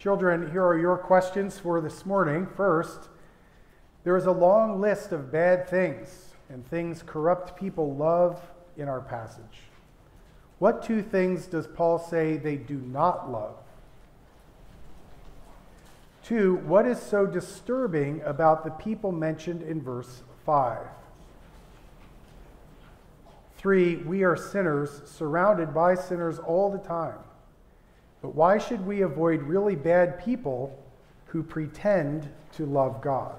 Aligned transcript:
Children, 0.00 0.50
here 0.50 0.64
are 0.64 0.78
your 0.78 0.96
questions 0.96 1.58
for 1.58 1.78
this 1.82 2.06
morning. 2.06 2.46
First, 2.56 3.10
there 4.02 4.16
is 4.16 4.24
a 4.24 4.32
long 4.32 4.80
list 4.80 5.12
of 5.12 5.30
bad 5.30 5.68
things 5.68 6.32
and 6.48 6.66
things 6.66 7.04
corrupt 7.06 7.54
people 7.54 7.94
love 7.94 8.40
in 8.78 8.88
our 8.88 9.02
passage. 9.02 9.68
What 10.58 10.82
two 10.82 11.02
things 11.02 11.44
does 11.44 11.66
Paul 11.66 11.98
say 11.98 12.38
they 12.38 12.56
do 12.56 12.78
not 12.78 13.30
love? 13.30 13.56
Two, 16.24 16.56
what 16.64 16.86
is 16.86 16.98
so 16.98 17.26
disturbing 17.26 18.22
about 18.22 18.64
the 18.64 18.70
people 18.70 19.12
mentioned 19.12 19.60
in 19.60 19.82
verse 19.82 20.22
5? 20.46 20.78
Three, 23.58 23.96
we 23.96 24.22
are 24.22 24.34
sinners, 24.34 25.02
surrounded 25.04 25.74
by 25.74 25.94
sinners 25.94 26.38
all 26.38 26.70
the 26.70 26.78
time. 26.78 27.18
But 28.22 28.34
why 28.34 28.58
should 28.58 28.86
we 28.86 29.02
avoid 29.02 29.42
really 29.42 29.76
bad 29.76 30.22
people 30.22 30.78
who 31.26 31.42
pretend 31.42 32.28
to 32.52 32.66
love 32.66 33.00
God? 33.00 33.36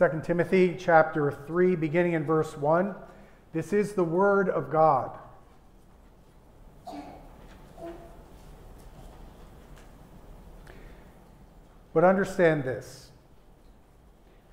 2 0.00 0.22
Timothy 0.24 0.74
chapter 0.78 1.30
3, 1.46 1.76
beginning 1.76 2.14
in 2.14 2.24
verse 2.24 2.56
1. 2.56 2.94
This 3.52 3.74
is 3.74 3.92
the 3.92 4.02
word 4.02 4.48
of 4.48 4.70
God. 4.70 5.10
But 11.92 12.04
understand 12.04 12.64
this 12.64 13.10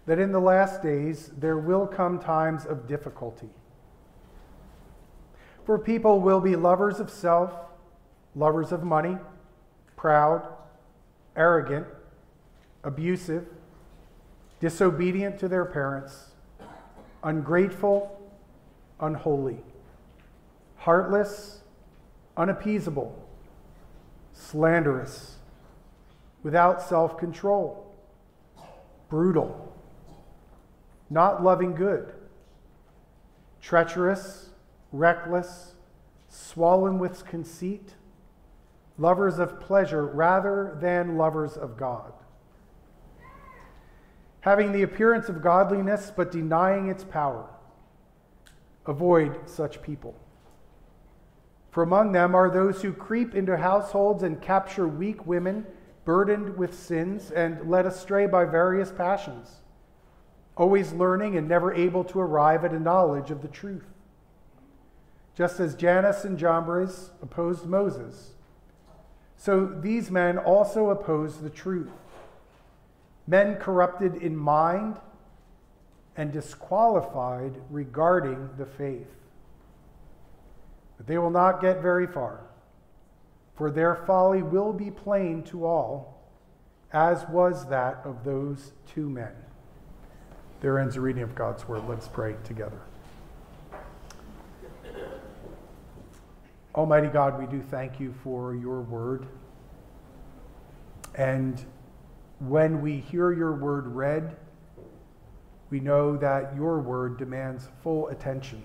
that 0.06 0.20
in 0.20 0.32
the 0.32 0.40
last 0.40 0.82
days 0.82 1.32
there 1.38 1.58
will 1.58 1.86
come 1.86 2.18
times 2.18 2.66
of 2.66 2.88
difficulty. 2.88 3.50
For 5.66 5.78
people 5.78 6.22
will 6.22 6.40
be 6.40 6.56
lovers 6.56 7.00
of 7.02 7.10
self, 7.10 7.54
lovers 8.34 8.72
of 8.72 8.84
money, 8.84 9.18
proud, 9.98 10.48
arrogant, 11.36 11.86
abusive 12.84 13.46
disobedient 14.60 15.40
to 15.40 15.48
their 15.48 15.66
parents, 15.66 16.32
ungrateful, 17.24 18.20
unholy, 19.00 19.58
heartless, 20.78 21.62
unappeasable, 22.36 23.14
slanderous, 24.34 25.37
without 26.44 26.82
self 26.82 27.18
control, 27.18 27.96
brutal, 29.10 29.76
not 31.10 31.44
loving 31.44 31.74
good, 31.74 32.14
treacherous, 33.62 34.50
reckless, 34.92 35.76
swollen 36.30 37.00
with 37.00 37.26
conceit, 37.26 37.96
lovers 38.98 39.40
of 39.40 39.60
pleasure 39.60 40.06
rather 40.06 40.78
than 40.82 41.18
lovers 41.18 41.58
of 41.58 41.78
God. 41.78 42.14
Having 44.42 44.72
the 44.72 44.84
appearance 44.84 45.30
of 45.30 45.42
godliness 45.42 46.12
but 46.16 46.32
denying 46.32 46.88
its 46.90 47.04
power. 47.04 47.50
Avoid 48.86 49.50
such 49.50 49.82
people. 49.82 50.16
For 51.72 51.84
among 51.84 52.14
them 52.14 52.34
are 52.34 52.50
those 52.50 52.82
who 52.82 52.94
creep 52.94 53.36
into 53.36 53.58
households 53.58 54.24
and 54.24 54.42
capture 54.42 54.88
weak 54.88 55.28
women 55.28 55.66
burdened 56.08 56.56
with 56.56 56.74
sins 56.74 57.32
and 57.32 57.70
led 57.70 57.86
astray 57.86 58.26
by 58.26 58.46
various 58.46 58.94
passions, 58.94 59.58
always 60.56 60.94
learning 60.94 61.36
and 61.36 61.50
never 61.50 61.74
able 61.74 62.06
to 62.06 62.18
arrive 62.18 62.64
at 62.64 62.72
a 62.72 62.80
knowledge 62.80 63.30
of 63.30 63.42
the 63.42 63.48
truth. 63.50 63.90
Just 65.36 65.60
as 65.60 65.76
Jannes 65.76 66.24
and 66.24 66.40
Jambres 66.40 67.12
opposed 67.22 67.66
Moses, 67.66 68.36
so 69.36 69.66
these 69.66 70.10
men 70.10 70.38
also 70.38 70.92
oppose 70.92 71.42
the 71.42 71.50
truth 71.50 71.92
men 73.28 73.58
corrupted 73.58 74.16
in 74.16 74.38
mind 74.38 74.96
and 76.16 76.32
disqualified 76.32 77.54
regarding 77.70 78.50
the 78.58 78.66
faith. 78.66 79.14
But 80.96 81.08
they 81.08 81.18
will 81.18 81.30
not 81.30 81.60
get 81.60 81.82
very 81.82 82.08
far, 82.08 82.47
for 83.58 83.72
their 83.72 83.96
folly 83.96 84.44
will 84.44 84.72
be 84.72 84.92
plain 84.92 85.42
to 85.42 85.66
all, 85.66 86.22
as 86.94 87.28
was 87.28 87.68
that 87.70 88.00
of 88.06 88.24
those 88.24 88.72
two 88.86 89.10
men. 89.10 89.32
There 90.62 90.80
ends 90.80 90.96
the 90.96 91.02
reading 91.02 91.24
of 91.24 91.34
God's 91.34 91.68
word. 91.68 91.84
Let's 91.90 92.08
pray 92.08 92.36
together. 92.44 92.80
Almighty 96.76 97.08
God, 97.08 97.40
we 97.40 97.48
do 97.48 97.62
thank 97.62 98.00
you 98.00 98.14
for 98.24 98.56
your 98.56 98.82
word. 98.82 99.26
And 101.16 101.64
when 102.40 102.82
we 102.82 102.98
hear 102.98 103.32
your 103.32 103.54
word 103.54 103.88
read, 103.88 104.36
we 105.72 105.80
know 105.80 106.16
that 106.18 106.56
your 106.56 106.80
word 106.80 107.18
demands 107.18 107.68
full 107.82 108.08
attention. 108.10 108.64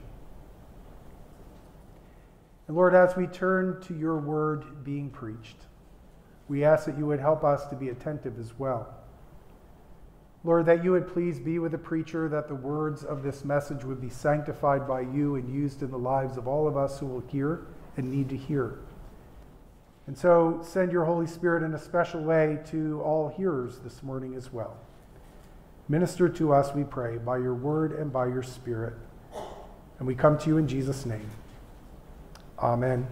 And 2.68 2.76
Lord, 2.76 2.94
as 2.94 3.16
we 3.16 3.26
turn 3.26 3.80
to 3.82 3.94
your 3.94 4.18
word 4.18 4.84
being 4.84 5.10
preached, 5.10 5.56
we 6.48 6.64
ask 6.64 6.86
that 6.86 6.98
you 6.98 7.06
would 7.06 7.20
help 7.20 7.44
us 7.44 7.66
to 7.66 7.76
be 7.76 7.88
attentive 7.88 8.38
as 8.38 8.58
well. 8.58 8.94
Lord, 10.44 10.66
that 10.66 10.82
you 10.82 10.90
would 10.92 11.06
please 11.06 11.38
be 11.38 11.58
with 11.58 11.72
the 11.72 11.78
preacher, 11.78 12.28
that 12.28 12.48
the 12.48 12.54
words 12.54 13.04
of 13.04 13.22
this 13.22 13.44
message 13.44 13.84
would 13.84 14.00
be 14.00 14.10
sanctified 14.10 14.88
by 14.88 15.02
you 15.02 15.36
and 15.36 15.48
used 15.48 15.82
in 15.82 15.90
the 15.90 15.98
lives 15.98 16.36
of 16.36 16.48
all 16.48 16.66
of 16.66 16.76
us 16.76 16.98
who 16.98 17.06
will 17.06 17.22
hear 17.28 17.66
and 17.96 18.10
need 18.10 18.28
to 18.28 18.36
hear. 18.36 18.78
And 20.08 20.18
so 20.18 20.60
send 20.62 20.90
your 20.90 21.04
Holy 21.04 21.28
Spirit 21.28 21.62
in 21.62 21.74
a 21.74 21.78
special 21.78 22.22
way 22.22 22.58
to 22.70 23.00
all 23.02 23.28
hearers 23.28 23.78
this 23.78 24.02
morning 24.02 24.34
as 24.34 24.52
well. 24.52 24.76
Minister 25.88 26.28
to 26.28 26.52
us, 26.52 26.74
we 26.74 26.82
pray, 26.82 27.18
by 27.18 27.38
your 27.38 27.54
word 27.54 27.92
and 27.92 28.12
by 28.12 28.26
your 28.26 28.42
spirit. 28.42 28.94
And 29.98 30.08
we 30.08 30.16
come 30.16 30.38
to 30.38 30.48
you 30.48 30.58
in 30.58 30.66
Jesus' 30.66 31.06
name. 31.06 31.30
Amen. 32.62 33.08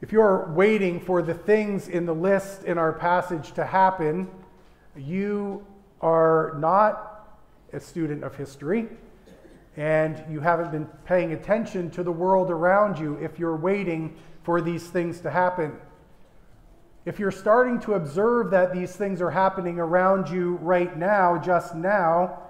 If 0.00 0.10
you're 0.10 0.52
waiting 0.52 0.98
for 0.98 1.22
the 1.22 1.34
things 1.34 1.86
in 1.86 2.04
the 2.04 2.14
list 2.14 2.64
in 2.64 2.78
our 2.78 2.92
passage 2.92 3.52
to 3.52 3.64
happen, 3.64 4.28
you 4.96 5.64
are 6.00 6.56
not 6.58 7.38
a 7.72 7.78
student 7.78 8.24
of 8.24 8.34
history 8.34 8.88
and 9.76 10.20
you 10.28 10.40
haven't 10.40 10.72
been 10.72 10.86
paying 11.04 11.32
attention 11.32 11.90
to 11.90 12.02
the 12.02 12.10
world 12.10 12.50
around 12.50 12.98
you 12.98 13.14
if 13.22 13.38
you're 13.38 13.56
waiting 13.56 14.16
for 14.42 14.60
these 14.60 14.88
things 14.88 15.20
to 15.20 15.30
happen. 15.30 15.76
If 17.04 17.20
you're 17.20 17.30
starting 17.30 17.78
to 17.82 17.94
observe 17.94 18.50
that 18.50 18.72
these 18.72 18.96
things 18.96 19.22
are 19.22 19.30
happening 19.30 19.78
around 19.78 20.28
you 20.28 20.56
right 20.56 20.96
now, 20.98 21.38
just 21.38 21.76
now, 21.76 22.42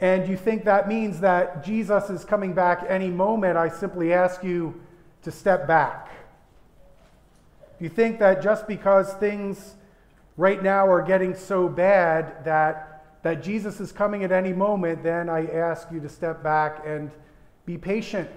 and 0.00 0.28
you 0.28 0.36
think 0.36 0.64
that 0.64 0.88
means 0.88 1.20
that 1.20 1.64
Jesus 1.64 2.10
is 2.10 2.24
coming 2.24 2.54
back 2.54 2.84
any 2.88 3.10
moment, 3.10 3.56
I 3.56 3.68
simply 3.68 4.12
ask 4.12 4.44
you 4.44 4.80
to 5.22 5.30
step 5.30 5.66
back. 5.66 6.10
You 7.80 7.88
think 7.88 8.18
that 8.18 8.42
just 8.42 8.66
because 8.66 9.12
things 9.14 9.74
right 10.36 10.62
now 10.62 10.86
are 10.86 11.02
getting 11.02 11.34
so 11.34 11.68
bad 11.68 12.44
that, 12.44 13.18
that 13.22 13.42
Jesus 13.42 13.80
is 13.80 13.92
coming 13.92 14.24
at 14.24 14.32
any 14.32 14.52
moment, 14.52 15.02
then 15.02 15.28
I 15.28 15.46
ask 15.46 15.88
you 15.90 16.00
to 16.00 16.08
step 16.08 16.42
back 16.42 16.82
and 16.86 17.10
be 17.66 17.76
patient 17.76 18.30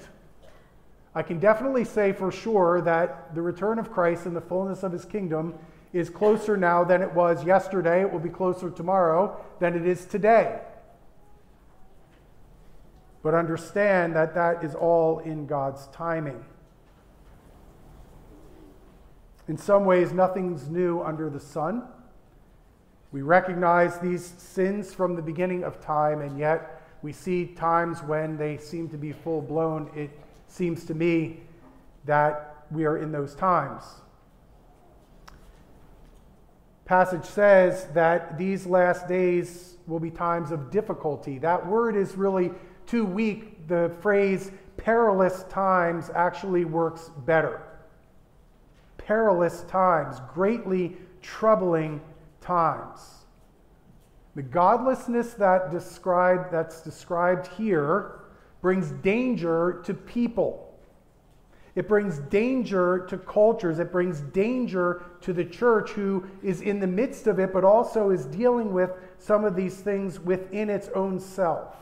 I 1.13 1.23
can 1.23 1.39
definitely 1.39 1.83
say 1.83 2.13
for 2.13 2.31
sure 2.31 2.81
that 2.81 3.35
the 3.35 3.41
return 3.41 3.79
of 3.79 3.91
Christ 3.91 4.25
and 4.25 4.35
the 4.35 4.41
fullness 4.41 4.83
of 4.83 4.93
his 4.93 5.03
kingdom 5.03 5.55
is 5.91 6.09
closer 6.09 6.55
now 6.55 6.85
than 6.85 7.01
it 7.01 7.13
was 7.13 7.43
yesterday. 7.43 8.01
It 8.01 8.11
will 8.11 8.19
be 8.19 8.29
closer 8.29 8.69
tomorrow 8.69 9.37
than 9.59 9.75
it 9.75 9.85
is 9.85 10.05
today. 10.05 10.61
But 13.23 13.33
understand 13.35 14.15
that 14.15 14.33
that 14.33 14.63
is 14.63 14.73
all 14.73 15.19
in 15.19 15.45
God's 15.45 15.87
timing. 15.87 16.43
In 19.47 19.57
some 19.57 19.85
ways, 19.85 20.11
nothing's 20.11 20.69
new 20.69 21.01
under 21.01 21.29
the 21.29 21.39
sun. 21.39 21.83
We 23.11 23.21
recognize 23.21 23.99
these 23.99 24.25
sins 24.37 24.93
from 24.93 25.15
the 25.15 25.21
beginning 25.21 25.63
of 25.63 25.81
time, 25.81 26.21
and 26.21 26.39
yet 26.39 26.81
we 27.01 27.11
see 27.11 27.47
times 27.47 28.01
when 28.01 28.37
they 28.37 28.57
seem 28.57 28.87
to 28.89 28.97
be 28.97 29.11
full 29.11 29.41
blown. 29.41 29.89
It 29.95 30.11
seems 30.47 30.85
to 30.85 30.93
me 30.93 31.41
that 32.05 32.65
we 32.71 32.85
are 32.85 32.97
in 32.97 33.11
those 33.11 33.35
times. 33.35 33.83
Passage 36.85 37.25
says 37.25 37.87
that 37.93 38.37
these 38.37 38.65
last 38.65 39.07
days 39.07 39.75
will 39.87 39.99
be 39.99 40.11
times 40.11 40.51
of 40.51 40.71
difficulty. 40.71 41.37
That 41.39 41.65
word 41.65 41.95
is 41.95 42.15
really 42.15 42.51
too 42.85 43.05
weak. 43.05 43.67
The 43.67 43.91
phrase 44.01 44.51
perilous 44.77 45.43
times 45.43 46.09
actually 46.15 46.65
works 46.65 47.09
better. 47.25 47.61
Perilous 48.97 49.63
times, 49.63 50.21
greatly 50.33 50.97
troubling 51.21 52.01
times. 52.39 53.25
The 54.35 54.41
godlessness 54.41 55.33
that 55.33 55.71
described, 55.71 56.51
that's 56.51 56.81
described 56.81 57.47
here 57.47 58.19
brings 58.61 58.91
danger 58.91 59.81
to 59.85 59.93
people. 59.93 60.67
It 61.75 61.87
brings 61.87 62.19
danger 62.19 63.05
to 63.09 63.17
cultures. 63.17 63.79
It 63.79 63.91
brings 63.91 64.21
danger 64.21 65.03
to 65.21 65.33
the 65.33 65.45
church 65.45 65.91
who 65.91 66.27
is 66.43 66.61
in 66.61 66.79
the 66.79 66.87
midst 66.87 67.27
of 67.27 67.39
it, 67.39 67.53
but 67.53 67.63
also 67.63 68.09
is 68.09 68.25
dealing 68.25 68.73
with 68.73 68.91
some 69.17 69.45
of 69.45 69.55
these 69.55 69.75
things 69.75 70.19
within 70.19 70.69
its 70.69 70.89
own 70.89 71.19
self. 71.19 71.75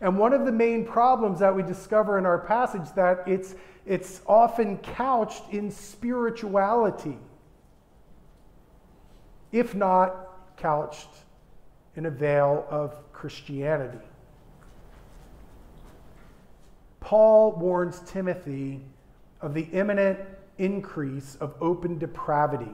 And 0.00 0.18
one 0.18 0.32
of 0.32 0.46
the 0.46 0.52
main 0.52 0.84
problems 0.84 1.40
that 1.40 1.54
we 1.54 1.62
discover 1.62 2.18
in 2.18 2.24
our 2.24 2.38
passage 2.38 2.92
that 2.94 3.22
it's, 3.26 3.54
it's 3.84 4.22
often 4.26 4.78
couched 4.78 5.42
in 5.50 5.70
spirituality, 5.70 7.18
if 9.52 9.74
not 9.74 10.56
couched 10.56 11.10
in 11.96 12.06
a 12.06 12.10
veil 12.10 12.66
of 12.70 12.94
Christianity. 13.12 13.98
Paul 17.00 17.52
warns 17.52 18.00
Timothy 18.06 18.80
of 19.40 19.54
the 19.54 19.62
imminent 19.72 20.18
increase 20.58 21.36
of 21.40 21.54
open 21.60 21.98
depravity, 21.98 22.70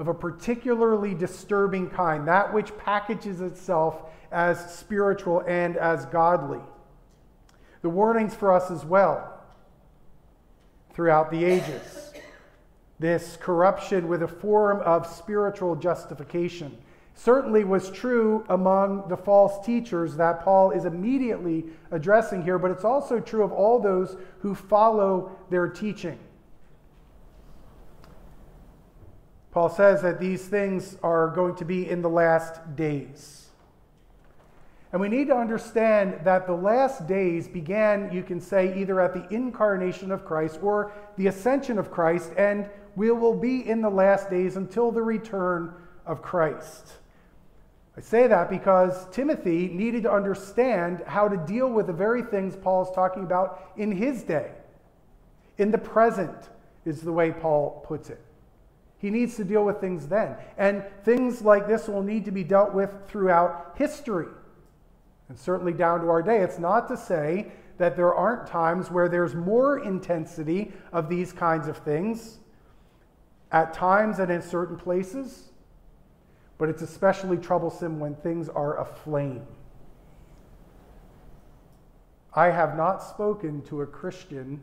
of 0.00 0.08
a 0.08 0.14
particularly 0.14 1.12
disturbing 1.12 1.90
kind, 1.90 2.26
that 2.26 2.54
which 2.54 2.74
packages 2.78 3.42
itself 3.42 4.04
as 4.32 4.74
spiritual 4.74 5.44
and 5.46 5.76
as 5.76 6.06
godly. 6.06 6.60
The 7.82 7.90
warnings 7.90 8.34
for 8.34 8.50
us 8.50 8.70
as 8.70 8.82
well 8.82 9.30
throughout 10.94 11.30
the 11.30 11.44
ages. 11.44 12.14
This 12.98 13.36
corruption 13.36 14.08
with 14.08 14.22
a 14.22 14.28
form 14.28 14.80
of 14.80 15.06
spiritual 15.06 15.76
justification 15.76 16.78
certainly 17.14 17.64
was 17.64 17.90
true 17.90 18.46
among 18.48 19.06
the 19.10 19.18
false 19.18 19.64
teachers 19.66 20.16
that 20.16 20.42
Paul 20.42 20.70
is 20.70 20.86
immediately 20.86 21.66
addressing 21.90 22.42
here, 22.42 22.58
but 22.58 22.70
it's 22.70 22.86
also 22.86 23.20
true 23.20 23.42
of 23.42 23.52
all 23.52 23.78
those 23.78 24.16
who 24.38 24.54
follow 24.54 25.30
their 25.50 25.68
teaching. 25.68 26.18
Paul 29.52 29.68
says 29.68 30.02
that 30.02 30.20
these 30.20 30.46
things 30.46 30.96
are 31.02 31.28
going 31.28 31.56
to 31.56 31.64
be 31.64 31.88
in 31.88 32.02
the 32.02 32.08
last 32.08 32.76
days. 32.76 33.48
And 34.92 35.00
we 35.00 35.08
need 35.08 35.28
to 35.28 35.36
understand 35.36 36.20
that 36.24 36.46
the 36.46 36.54
last 36.54 37.06
days 37.06 37.46
began, 37.46 38.12
you 38.12 38.22
can 38.22 38.40
say, 38.40 38.78
either 38.80 39.00
at 39.00 39.14
the 39.14 39.32
incarnation 39.34 40.10
of 40.10 40.24
Christ 40.24 40.58
or 40.62 40.92
the 41.16 41.28
ascension 41.28 41.78
of 41.78 41.90
Christ, 41.90 42.32
and 42.36 42.68
we 42.96 43.10
will 43.10 43.36
be 43.36 43.68
in 43.68 43.82
the 43.82 43.90
last 43.90 44.30
days 44.30 44.56
until 44.56 44.90
the 44.90 45.02
return 45.02 45.74
of 46.06 46.22
Christ. 46.22 46.94
I 47.96 48.00
say 48.00 48.26
that 48.26 48.50
because 48.50 49.06
Timothy 49.10 49.68
needed 49.68 50.04
to 50.04 50.12
understand 50.12 51.02
how 51.06 51.28
to 51.28 51.36
deal 51.36 51.70
with 51.70 51.86
the 51.86 51.92
very 51.92 52.22
things 52.22 52.56
Paul 52.56 52.82
is 52.82 52.90
talking 52.94 53.22
about 53.22 53.72
in 53.76 53.92
his 53.92 54.22
day. 54.22 54.50
In 55.58 55.70
the 55.70 55.78
present, 55.78 56.48
is 56.84 57.02
the 57.02 57.12
way 57.12 57.30
Paul 57.30 57.84
puts 57.86 58.10
it. 58.10 58.20
He 59.00 59.10
needs 59.10 59.36
to 59.36 59.44
deal 59.44 59.64
with 59.64 59.80
things 59.80 60.06
then. 60.06 60.36
And 60.56 60.84
things 61.04 61.42
like 61.42 61.66
this 61.66 61.88
will 61.88 62.02
need 62.02 62.24
to 62.26 62.30
be 62.30 62.44
dealt 62.44 62.74
with 62.74 62.94
throughout 63.08 63.74
history, 63.76 64.28
and 65.28 65.38
certainly 65.38 65.72
down 65.72 66.00
to 66.02 66.08
our 66.08 66.22
day. 66.22 66.38
It's 66.38 66.58
not 66.58 66.86
to 66.88 66.96
say 66.96 67.50
that 67.78 67.96
there 67.96 68.14
aren't 68.14 68.46
times 68.46 68.90
where 68.90 69.08
there's 69.08 69.34
more 69.34 69.78
intensity 69.78 70.72
of 70.92 71.08
these 71.08 71.32
kinds 71.32 71.66
of 71.66 71.78
things, 71.78 72.38
at 73.50 73.72
times 73.72 74.18
and 74.18 74.30
in 74.30 74.42
certain 74.42 74.76
places 74.76 75.50
but 76.60 76.68
it's 76.68 76.82
especially 76.82 77.38
troublesome 77.38 77.98
when 77.98 78.14
things 78.16 78.50
are 78.50 78.78
aflame. 78.78 79.46
I 82.34 82.50
have 82.50 82.76
not 82.76 83.02
spoken 83.02 83.62
to 83.62 83.80
a 83.80 83.86
Christian 83.86 84.62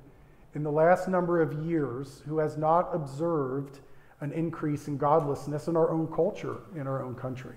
in 0.54 0.62
the 0.62 0.72
last 0.72 1.08
number 1.08 1.42
of 1.42 1.66
years 1.66 2.22
who 2.28 2.38
has 2.38 2.56
not 2.56 2.94
observed 2.94 3.80
an 4.22 4.32
increase 4.32 4.88
in 4.88 4.98
godlessness 4.98 5.68
in 5.68 5.78
our 5.78 5.92
own 5.92 6.08
culture, 6.08 6.58
in 6.76 6.88
our 6.88 7.04
own 7.04 7.16
country. 7.16 7.56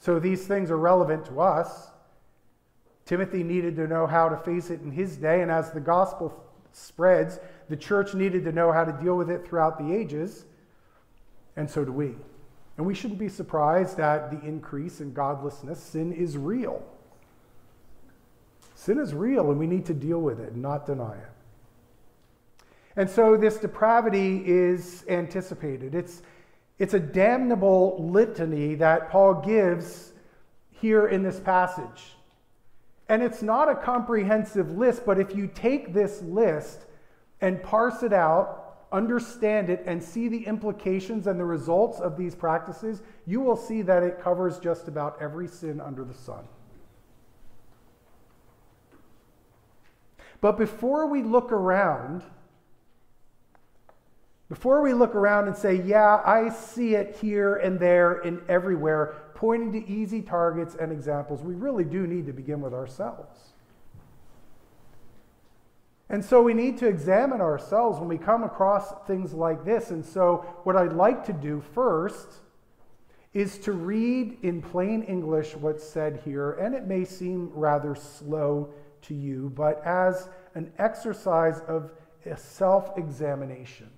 So 0.00 0.18
these 0.18 0.46
things 0.46 0.70
are 0.70 0.76
relevant 0.76 1.24
to 1.26 1.40
us. 1.40 1.88
Timothy 3.06 3.42
needed 3.42 3.76
to 3.76 3.86
know 3.86 4.06
how 4.06 4.28
to 4.28 4.36
face 4.36 4.70
it 4.70 4.80
in 4.82 4.90
his 4.90 5.16
day, 5.16 5.40
and 5.42 5.50
as 5.50 5.70
the 5.70 5.80
gospel 5.80 6.44
spreads, 6.72 7.38
the 7.68 7.76
church 7.76 8.14
needed 8.14 8.44
to 8.44 8.52
know 8.52 8.72
how 8.72 8.84
to 8.84 8.92
deal 8.92 9.16
with 9.16 9.30
it 9.30 9.46
throughout 9.46 9.78
the 9.78 9.94
ages, 9.94 10.44
and 11.56 11.70
so 11.70 11.84
do 11.84 11.92
we. 11.92 12.14
And 12.76 12.86
we 12.86 12.94
shouldn't 12.94 13.18
be 13.18 13.28
surprised 13.28 13.98
at 13.98 14.30
the 14.30 14.46
increase 14.46 15.00
in 15.00 15.14
godlessness. 15.14 15.80
Sin 15.80 16.12
is 16.12 16.36
real. 16.36 16.84
Sin 18.74 18.98
is 18.98 19.14
real, 19.14 19.50
and 19.50 19.58
we 19.58 19.66
need 19.66 19.86
to 19.86 19.94
deal 19.94 20.20
with 20.20 20.38
it, 20.38 20.54
not 20.54 20.84
deny 20.84 21.14
it. 21.14 21.35
And 22.96 23.08
so 23.08 23.36
this 23.36 23.58
depravity 23.58 24.42
is 24.46 25.04
anticipated. 25.08 25.94
It's, 25.94 26.22
it's 26.78 26.94
a 26.94 27.00
damnable 27.00 27.96
litany 28.10 28.74
that 28.76 29.10
Paul 29.10 29.34
gives 29.34 30.12
here 30.70 31.06
in 31.06 31.22
this 31.22 31.38
passage. 31.38 32.16
And 33.08 33.22
it's 33.22 33.42
not 33.42 33.68
a 33.68 33.74
comprehensive 33.74 34.70
list, 34.70 35.04
but 35.04 35.20
if 35.20 35.34
you 35.34 35.46
take 35.46 35.92
this 35.92 36.22
list 36.22 36.86
and 37.40 37.62
parse 37.62 38.02
it 38.02 38.12
out 38.12 38.66
understand 38.92 39.68
it 39.68 39.82
and 39.86 40.02
see 40.02 40.28
the 40.28 40.46
implications 40.46 41.26
and 41.26 41.38
the 41.38 41.44
results 41.44 42.00
of 42.00 42.16
these 42.16 42.34
practices, 42.34 43.02
you 43.26 43.40
will 43.40 43.56
see 43.56 43.82
that 43.82 44.02
it 44.02 44.20
covers 44.20 44.58
just 44.58 44.88
about 44.88 45.20
every 45.20 45.48
sin 45.48 45.80
under 45.80 46.04
the 46.04 46.14
sun. 46.14 46.44
But 50.40 50.56
before 50.56 51.06
we 51.06 51.22
look 51.22 51.50
around, 51.50 52.22
before 54.48 54.80
we 54.80 54.92
look 54.92 55.14
around 55.14 55.48
and 55.48 55.56
say, 55.56 55.82
yeah, 55.82 56.22
I 56.24 56.50
see 56.50 56.94
it 56.94 57.16
here 57.16 57.56
and 57.56 57.80
there 57.80 58.20
and 58.20 58.40
everywhere, 58.48 59.16
pointing 59.34 59.72
to 59.72 59.88
easy 59.90 60.22
targets 60.22 60.76
and 60.76 60.92
examples, 60.92 61.42
we 61.42 61.54
really 61.54 61.84
do 61.84 62.06
need 62.06 62.26
to 62.26 62.32
begin 62.32 62.60
with 62.60 62.72
ourselves. 62.72 63.40
And 66.08 66.24
so 66.24 66.40
we 66.40 66.54
need 66.54 66.78
to 66.78 66.86
examine 66.86 67.40
ourselves 67.40 67.98
when 67.98 68.08
we 68.08 68.18
come 68.18 68.44
across 68.44 68.94
things 69.08 69.32
like 69.32 69.64
this. 69.64 69.90
And 69.90 70.04
so, 70.04 70.46
what 70.62 70.76
I'd 70.76 70.92
like 70.92 71.26
to 71.26 71.32
do 71.32 71.60
first 71.74 72.28
is 73.34 73.58
to 73.58 73.72
read 73.72 74.38
in 74.42 74.62
plain 74.62 75.02
English 75.02 75.56
what's 75.56 75.82
said 75.82 76.22
here. 76.24 76.52
And 76.52 76.74
it 76.74 76.86
may 76.86 77.04
seem 77.04 77.50
rather 77.52 77.96
slow 77.96 78.72
to 79.02 79.14
you, 79.14 79.52
but 79.56 79.84
as 79.84 80.28
an 80.54 80.72
exercise 80.78 81.60
of 81.66 81.90
self 82.36 82.96
examination. 82.96 83.90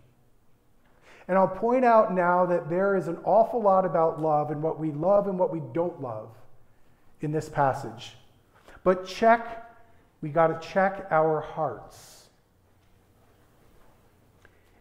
And 1.28 1.37
I'll 1.37 1.47
point 1.47 1.85
out 1.85 2.12
now 2.14 2.47
that 2.47 2.70
there 2.70 2.97
is 2.97 3.06
an 3.06 3.18
awful 3.25 3.61
lot 3.61 3.85
about 3.85 4.20
love 4.20 4.50
and 4.50 4.62
what 4.62 4.80
we 4.80 4.90
love 4.92 5.28
and 5.28 5.38
what 5.38 5.52
we 5.52 5.61
don't 5.73 6.00
love 6.00 6.30
in 7.20 7.32
this 7.32 7.49
passage. 7.49 8.14
But 8.82 9.06
check 9.06 9.68
we 10.20 10.30
got 10.30 10.49
to 10.49 10.68
check 10.68 11.06
our 11.11 11.40
hearts. 11.40 12.28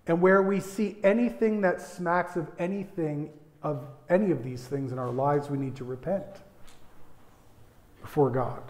And 0.07 0.21
where 0.21 0.41
we 0.41 0.59
see 0.59 0.97
anything 1.03 1.61
that 1.61 1.81
smacks 1.81 2.35
of 2.35 2.49
anything, 2.57 3.29
of 3.61 3.85
any 4.09 4.31
of 4.31 4.43
these 4.43 4.63
things 4.63 4.91
in 4.91 4.99
our 4.99 5.11
lives, 5.11 5.49
we 5.49 5.57
need 5.57 5.75
to 5.75 5.83
repent 5.83 6.25
before 8.01 8.29
God. 8.29 8.63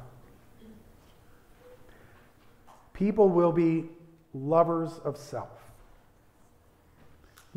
People 2.94 3.30
will 3.30 3.52
be 3.52 3.86
lovers 4.34 5.00
of 5.06 5.16
self, 5.16 5.57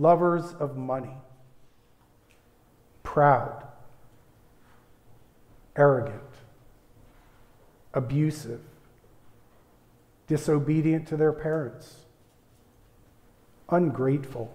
lovers 0.00 0.54
of 0.54 0.78
money, 0.78 1.14
proud, 3.02 3.66
arrogant, 5.76 6.23
abusive, 7.92 8.62
disobedient 10.26 11.07
to 11.07 11.19
their 11.19 11.35
parents, 11.35 12.07
ungrateful, 13.69 14.50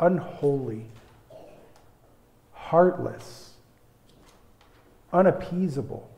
unholy, 0.00 0.86
heartless, 2.54 3.50
unappeasable, 5.12 6.08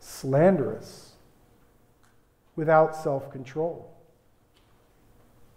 slanderous, 0.00 1.12
without 2.56 2.94
self 2.94 3.32
control, 3.32 3.90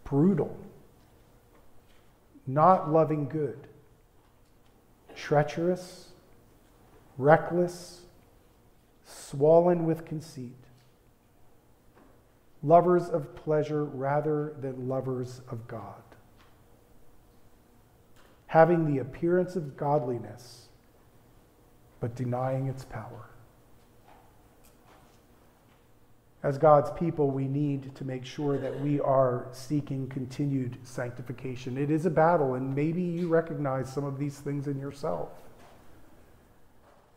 brutal, 0.06 0.58
not 2.48 2.92
loving 2.92 3.28
good, 3.28 3.68
treacherous, 5.16 6.10
reckless, 7.18 8.02
swollen 9.04 9.86
with 9.86 10.06
conceit 10.06 10.56
lovers 12.64 13.10
of 13.10 13.36
pleasure 13.36 13.86
rather 13.86 14.56
than 14.60 14.88
lovers 14.88 15.42
of 15.50 15.68
God. 15.68 16.02
having 18.48 18.86
the 18.86 19.00
appearance 19.00 19.58
of 19.58 19.76
godliness, 19.76 20.70
but 22.00 22.16
denying 22.16 22.68
its 22.68 22.86
power. 22.86 23.30
As 26.46 26.60
God's 26.60 26.92
people, 26.92 27.32
we 27.32 27.48
need 27.48 27.96
to 27.96 28.06
make 28.06 28.24
sure 28.24 28.60
that 28.60 28.80
we 28.80 29.00
are 29.00 29.48
seeking 29.52 30.08
continued 30.08 30.78
sanctification. 30.84 31.76
It 31.76 31.90
is 31.90 32.06
a 32.06 32.12
battle, 32.12 32.54
and 32.54 32.76
maybe 32.76 33.02
you 33.02 33.28
recognize 33.28 33.92
some 33.92 34.04
of 34.04 34.20
these 34.20 34.38
things 34.38 34.68
in 34.68 34.80
yourself. 34.80 35.30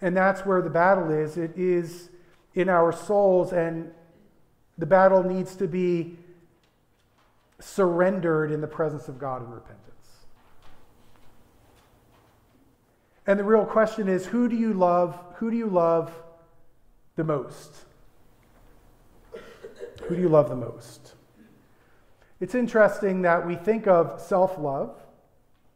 And 0.00 0.16
that's 0.16 0.46
where 0.46 0.62
the 0.62 0.70
battle 0.70 1.10
is. 1.10 1.36
It 1.36 1.52
is 1.58 2.08
in 2.54 2.70
our 2.70 2.90
souls, 2.90 3.52
and 3.52 3.92
the 4.78 4.86
battle 4.86 5.22
needs 5.22 5.56
to 5.56 5.68
be 5.68 6.16
surrendered 7.60 8.50
in 8.50 8.62
the 8.62 8.66
presence 8.66 9.08
of 9.08 9.18
God 9.18 9.42
in 9.42 9.50
repentance. 9.50 10.24
And 13.26 13.38
the 13.38 13.44
real 13.44 13.66
question 13.66 14.08
is 14.08 14.24
who 14.24 14.48
do 14.48 14.56
you 14.56 14.72
love? 14.72 15.22
Who 15.34 15.50
do 15.50 15.56
you 15.58 15.66
love 15.66 16.10
the 17.16 17.24
most? 17.24 17.84
Who 20.04 20.16
do 20.16 20.22
you 20.22 20.28
love 20.28 20.48
the 20.48 20.56
most? 20.56 21.14
It's 22.40 22.54
interesting 22.54 23.22
that 23.22 23.46
we 23.46 23.56
think 23.56 23.86
of 23.86 24.20
self 24.20 24.58
love, 24.58 24.94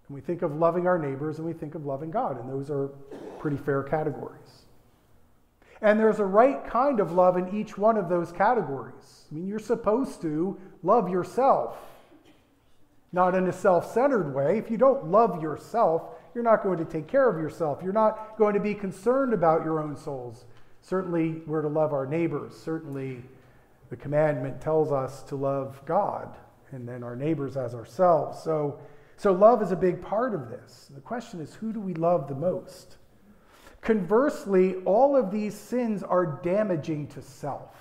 and 0.06 0.14
we 0.14 0.20
think 0.20 0.42
of 0.42 0.56
loving 0.56 0.86
our 0.86 0.98
neighbors, 0.98 1.38
and 1.38 1.46
we 1.46 1.52
think 1.52 1.74
of 1.74 1.84
loving 1.84 2.10
God, 2.10 2.40
and 2.40 2.48
those 2.48 2.70
are 2.70 2.88
pretty 3.38 3.56
fair 3.56 3.82
categories. 3.82 4.62
And 5.80 5.98
there's 5.98 6.20
a 6.20 6.24
right 6.24 6.64
kind 6.64 7.00
of 7.00 7.10
love 7.12 7.36
in 7.36 7.52
each 7.58 7.76
one 7.76 7.96
of 7.96 8.08
those 8.08 8.30
categories. 8.30 9.26
I 9.30 9.34
mean, 9.34 9.48
you're 9.48 9.58
supposed 9.58 10.22
to 10.22 10.56
love 10.84 11.08
yourself, 11.08 11.76
not 13.12 13.34
in 13.34 13.48
a 13.48 13.52
self 13.52 13.92
centered 13.92 14.32
way. 14.32 14.58
If 14.58 14.70
you 14.70 14.76
don't 14.76 15.08
love 15.08 15.42
yourself, 15.42 16.02
you're 16.34 16.44
not 16.44 16.62
going 16.62 16.78
to 16.78 16.84
take 16.84 17.08
care 17.08 17.28
of 17.28 17.36
yourself. 17.36 17.80
You're 17.82 17.92
not 17.92 18.38
going 18.38 18.54
to 18.54 18.60
be 18.60 18.74
concerned 18.74 19.34
about 19.34 19.64
your 19.64 19.80
own 19.80 19.96
souls. 19.96 20.44
Certainly, 20.80 21.42
we're 21.46 21.62
to 21.62 21.68
love 21.68 21.92
our 21.92 22.06
neighbors. 22.06 22.56
Certainly, 22.56 23.22
the 23.92 23.96
commandment 23.99 24.58
tells 24.58 24.90
us 24.90 25.22
to 25.25 25.37
love 25.37 25.78
God 25.84 26.38
and 26.70 26.88
then 26.88 27.02
our 27.02 27.14
neighbors 27.14 27.58
as 27.58 27.75
ourselves. 27.75 28.42
So, 28.42 28.80
so 29.18 29.32
love 29.34 29.61
is 29.61 29.70
a 29.70 29.76
big 29.76 30.00
part 30.00 30.34
of 30.34 30.49
this. 30.49 30.90
The 30.94 31.02
question 31.02 31.42
is 31.42 31.54
who 31.56 31.75
do 31.75 31.78
we 31.78 31.92
love 31.92 32.26
the 32.26 32.34
most? 32.34 32.96
Conversely, 33.82 34.76
all 34.87 35.14
of 35.14 35.30
these 35.30 35.54
sins 35.54 36.02
are 36.02 36.40
damaging 36.42 37.06
to 37.08 37.20
self. 37.20 37.76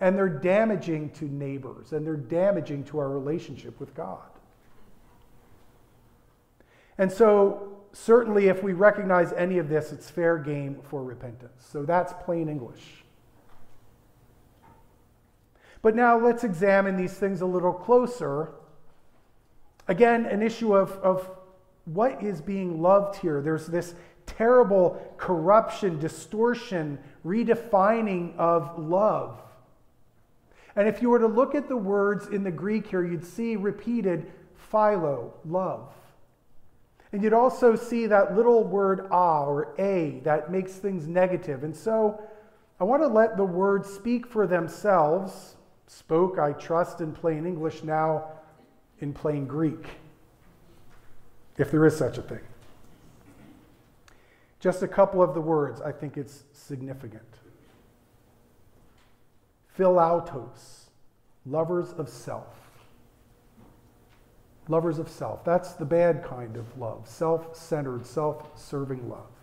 And 0.00 0.16
they're 0.16 0.26
damaging 0.26 1.10
to 1.10 1.26
neighbors, 1.26 1.92
and 1.92 2.06
they're 2.06 2.16
damaging 2.16 2.84
to 2.84 2.98
our 2.98 3.10
relationship 3.10 3.78
with 3.78 3.94
God. 3.94 4.22
And 6.96 7.12
so, 7.12 7.76
certainly, 7.92 8.48
if 8.48 8.62
we 8.62 8.72
recognize 8.72 9.34
any 9.34 9.58
of 9.58 9.68
this, 9.68 9.92
it's 9.92 10.08
fair 10.08 10.38
game 10.38 10.80
for 10.84 11.04
repentance. 11.04 11.66
So, 11.70 11.82
that's 11.82 12.14
plain 12.24 12.48
English. 12.48 13.03
But 15.84 15.94
now 15.94 16.18
let's 16.18 16.44
examine 16.44 16.96
these 16.96 17.12
things 17.12 17.42
a 17.42 17.46
little 17.46 17.74
closer. 17.74 18.52
Again, 19.86 20.24
an 20.24 20.40
issue 20.40 20.74
of, 20.74 20.92
of 20.92 21.28
what 21.84 22.22
is 22.22 22.40
being 22.40 22.80
loved 22.80 23.16
here? 23.16 23.42
There's 23.42 23.66
this 23.66 23.94
terrible 24.24 25.14
corruption, 25.18 25.98
distortion, 25.98 26.98
redefining 27.22 28.34
of 28.38 28.78
love. 28.78 29.42
And 30.74 30.88
if 30.88 31.02
you 31.02 31.10
were 31.10 31.18
to 31.18 31.26
look 31.26 31.54
at 31.54 31.68
the 31.68 31.76
words 31.76 32.28
in 32.28 32.44
the 32.44 32.50
Greek 32.50 32.86
here, 32.86 33.04
you'd 33.04 33.22
see 33.22 33.54
repeated 33.54 34.32
philo, 34.56 35.34
love. 35.44 35.92
And 37.12 37.22
you'd 37.22 37.34
also 37.34 37.76
see 37.76 38.06
that 38.06 38.34
little 38.34 38.64
word 38.64 39.00
a 39.10 39.44
or 39.46 39.74
a 39.78 40.20
that 40.24 40.50
makes 40.50 40.72
things 40.72 41.06
negative. 41.06 41.62
And 41.62 41.76
so 41.76 42.22
I 42.80 42.84
want 42.84 43.02
to 43.02 43.06
let 43.06 43.36
the 43.36 43.44
words 43.44 43.90
speak 43.90 44.26
for 44.26 44.46
themselves. 44.46 45.56
Spoke, 45.86 46.38
I 46.38 46.52
trust, 46.52 47.00
in 47.00 47.12
plain 47.12 47.46
English, 47.46 47.82
now 47.82 48.24
in 49.00 49.12
plain 49.12 49.46
Greek 49.46 49.86
if 51.56 51.70
there 51.70 51.84
is 51.86 51.96
such 51.96 52.18
a 52.18 52.22
thing. 52.22 52.40
Just 54.60 54.82
a 54.82 54.88
couple 54.88 55.22
of 55.22 55.34
the 55.34 55.40
words, 55.40 55.80
I 55.80 55.92
think 55.92 56.16
it's 56.16 56.44
significant. 56.52 57.22
Philautos, 59.78 60.84
lovers 61.44 61.92
of 61.92 62.08
self. 62.08 62.46
Lovers 64.68 64.98
of 64.98 65.10
self. 65.10 65.44
That's 65.44 65.74
the 65.74 65.84
bad 65.84 66.24
kind 66.24 66.56
of 66.56 66.78
love, 66.78 67.06
self 67.06 67.54
centered, 67.54 68.06
self 68.06 68.58
serving 68.58 69.08
love. 69.08 69.33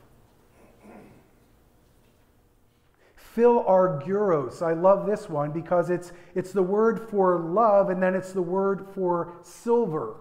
Philargyros. 3.35 4.61
I 4.61 4.73
love 4.73 5.05
this 5.05 5.29
one 5.29 5.51
because 5.51 5.89
it's, 5.89 6.11
it's 6.35 6.51
the 6.51 6.63
word 6.63 7.09
for 7.09 7.39
love 7.39 7.89
and 7.89 8.01
then 8.01 8.15
it's 8.15 8.33
the 8.33 8.41
word 8.41 8.87
for 8.93 9.33
silver 9.41 10.17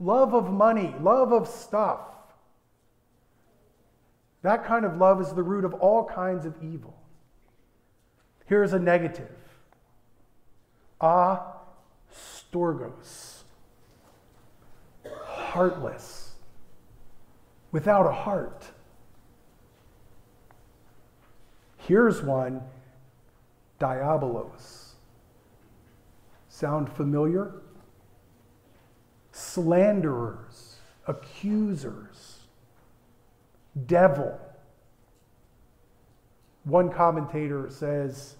love 0.00 0.34
of 0.34 0.50
money, 0.50 0.94
love 1.00 1.32
of 1.32 1.48
stuff. 1.48 2.00
That 4.42 4.64
kind 4.64 4.84
of 4.84 4.96
love 4.96 5.20
is 5.20 5.32
the 5.32 5.42
root 5.42 5.64
of 5.64 5.74
all 5.74 6.04
kinds 6.04 6.46
of 6.46 6.54
evil. 6.62 6.94
Here's 8.46 8.72
a 8.72 8.78
negative 8.78 9.30
a 11.00 11.38
storgos, 12.12 13.42
heartless, 15.24 16.32
without 17.70 18.06
a 18.06 18.12
heart. 18.12 18.64
Here's 21.88 22.22
one 22.22 22.62
diabolos. 23.80 24.92
Sound 26.48 26.88
familiar? 26.92 27.62
slanderers, 29.38 30.76
accusers, 31.06 32.40
devil. 33.86 34.38
One 36.64 36.90
commentator 36.90 37.70
says, 37.70 38.36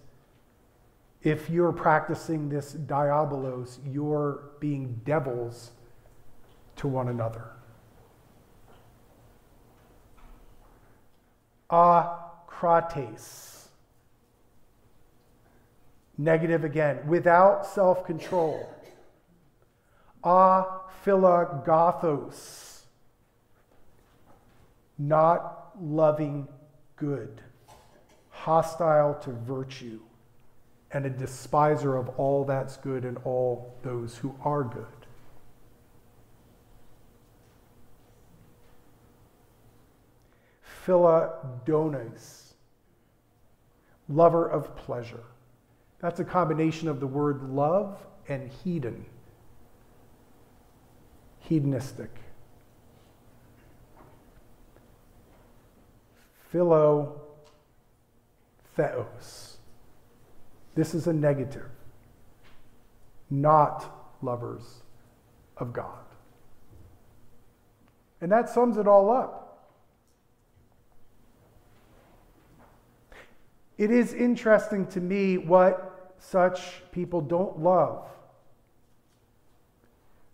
if 1.23 1.49
you're 1.49 1.73
practicing 1.73 2.49
this 2.49 2.75
diabolos, 2.75 3.78
you're 3.88 4.50
being 4.61 5.00
devils 5.05 5.71
to 6.76 6.88
one 6.88 7.09
another. 7.09 7.45
Ah, 11.71 12.27
Akrates. 12.59 13.69
Negative 16.17 16.65
again, 16.65 17.07
without 17.07 17.67
self 17.67 18.05
control 18.05 18.69
aphilagathos, 20.25 22.81
not 24.99 25.71
loving 25.81 26.49
good, 26.97 27.41
hostile 28.31 29.15
to 29.15 29.31
virtue, 29.31 30.00
and 30.91 31.07
a 31.07 31.11
despiser 31.11 31.97
of 31.97 32.09
all 32.19 32.45
that's 32.45 32.77
good 32.79 33.05
and 33.05 33.17
all 33.19 33.77
those 33.83 34.17
who 34.17 34.35
are 34.43 34.65
good. 34.65 34.87
Philodones, 40.85 42.48
lover 44.09 44.49
of 44.49 44.75
pleasure. 44.77 45.25
That's 46.00 46.21
a 46.21 46.25
combination 46.25 46.88
of 46.88 47.00
the 47.00 47.07
word 47.07 47.43
love 47.43 48.05
and 48.29 48.50
hedon 48.65 49.05
hedonistic. 51.49 52.11
Philo 56.50 57.21
theos. 58.77 59.57
This 60.75 60.95
is 60.95 61.07
a 61.07 61.12
negative, 61.12 61.71
not 63.31 64.17
lovers 64.23 64.83
of 65.57 65.73
God. 65.73 66.05
And 68.21 68.31
that 68.31 68.49
sums 68.49 68.77
it 68.77 68.87
all 68.87 69.11
up. 69.11 69.48
It 73.78 73.90
is 73.90 74.12
interesting 74.12 74.87
to 74.88 75.00
me 75.00 75.38
what 75.38 76.14
such 76.18 76.82
people 76.92 77.20
don't 77.20 77.61
love 77.61 78.08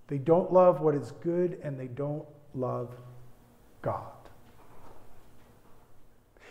they 0.08 0.18
don't 0.18 0.52
love 0.52 0.80
what 0.80 0.94
is 0.94 1.12
good 1.22 1.58
and 1.62 1.78
they 1.78 1.86
don't 1.86 2.26
love 2.54 2.94
God. 3.82 4.12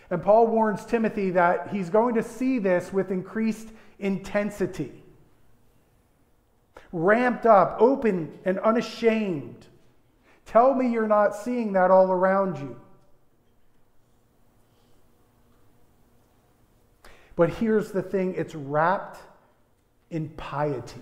And 0.09 0.21
Paul 0.21 0.47
warns 0.47 0.85
Timothy 0.85 1.31
that 1.31 1.69
he's 1.69 1.89
going 1.89 2.15
to 2.15 2.23
see 2.23 2.59
this 2.59 2.91
with 2.91 3.12
increased 3.12 3.69
intensity. 4.00 4.91
ramped 6.91 7.47
up, 7.47 7.77
open 7.79 8.38
and 8.45 8.59
unashamed. 8.59 9.65
Tell 10.45 10.75
me 10.75 10.91
you're 10.91 11.07
not 11.07 11.35
seeing 11.35 11.73
that 11.73 11.89
all 11.89 12.12
around 12.12 12.57
you. 12.57 12.79
But 17.35 17.49
here's 17.49 17.91
the 17.91 18.01
thing 18.01 18.35
it's 18.35 18.55
wrapped 18.55 19.19
in 20.09 20.29
piety. 20.29 21.01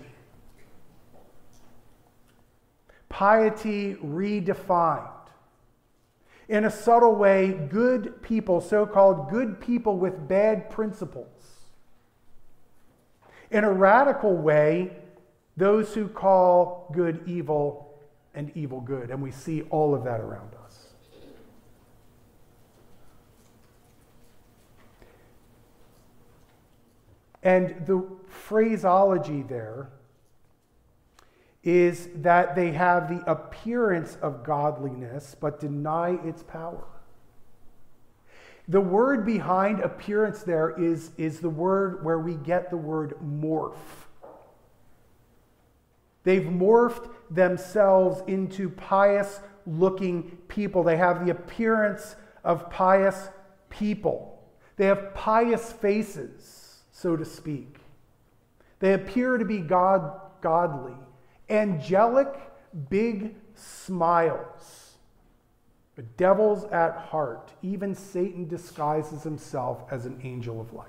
Piety 3.08 3.94
redefined. 3.96 5.10
In 6.48 6.64
a 6.64 6.70
subtle 6.70 7.14
way, 7.14 7.52
good 7.52 8.22
people, 8.22 8.60
so 8.60 8.86
called 8.86 9.30
good 9.30 9.60
people 9.60 9.98
with 9.98 10.28
bad 10.28 10.70
principles. 10.70 11.26
In 13.50 13.64
a 13.64 13.72
radical 13.72 14.34
way, 14.34 14.96
those 15.56 15.94
who 15.94 16.08
call 16.08 16.90
good 16.94 17.22
evil 17.26 17.98
and 18.34 18.50
evil 18.54 18.80
good. 18.80 19.10
And 19.10 19.22
we 19.22 19.30
see 19.30 19.62
all 19.62 19.94
of 19.94 20.04
that 20.04 20.20
around 20.20 20.54
us. 20.54 20.61
And 27.42 27.86
the 27.86 28.06
phraseology 28.26 29.42
there 29.42 29.90
is 31.64 32.08
that 32.16 32.56
they 32.56 32.72
have 32.72 33.08
the 33.08 33.30
appearance 33.30 34.16
of 34.20 34.44
godliness 34.44 35.36
but 35.40 35.60
deny 35.60 36.18
its 36.24 36.42
power. 36.42 36.84
The 38.68 38.80
word 38.80 39.26
behind 39.26 39.80
appearance 39.80 40.42
there 40.42 40.70
is, 40.70 41.10
is 41.16 41.40
the 41.40 41.50
word 41.50 42.04
where 42.04 42.18
we 42.18 42.34
get 42.34 42.70
the 42.70 42.76
word 42.76 43.14
morph. 43.24 43.74
They've 46.24 46.42
morphed 46.42 47.10
themselves 47.30 48.22
into 48.28 48.70
pious 48.70 49.40
looking 49.66 50.38
people. 50.48 50.82
They 50.84 50.96
have 50.96 51.24
the 51.24 51.32
appearance 51.32 52.14
of 52.44 52.70
pious 52.70 53.28
people. 53.68 54.42
They 54.76 54.86
have 54.86 55.14
pious 55.14 55.72
faces, 55.72 56.61
so 57.02 57.16
to 57.16 57.24
speak. 57.24 57.78
They 58.78 58.94
appear 58.94 59.36
to 59.36 59.44
be 59.44 59.58
God, 59.58 60.20
godly, 60.40 60.96
angelic, 61.50 62.28
big 62.88 63.34
smiles. 63.54 64.96
But 65.96 66.16
devils 66.16 66.64
at 66.64 66.96
heart, 66.96 67.52
even 67.62 67.94
Satan 67.94 68.48
disguises 68.48 69.22
himself 69.22 69.84
as 69.90 70.06
an 70.06 70.20
angel 70.22 70.60
of 70.60 70.72
light. 70.72 70.88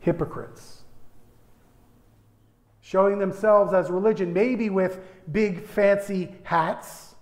Hypocrites 0.00 0.82
showing 2.86 3.18
themselves 3.18 3.72
as 3.72 3.90
religion, 3.90 4.32
maybe 4.32 4.70
with 4.70 5.00
big 5.32 5.66
fancy 5.66 6.32
hats. 6.44 7.15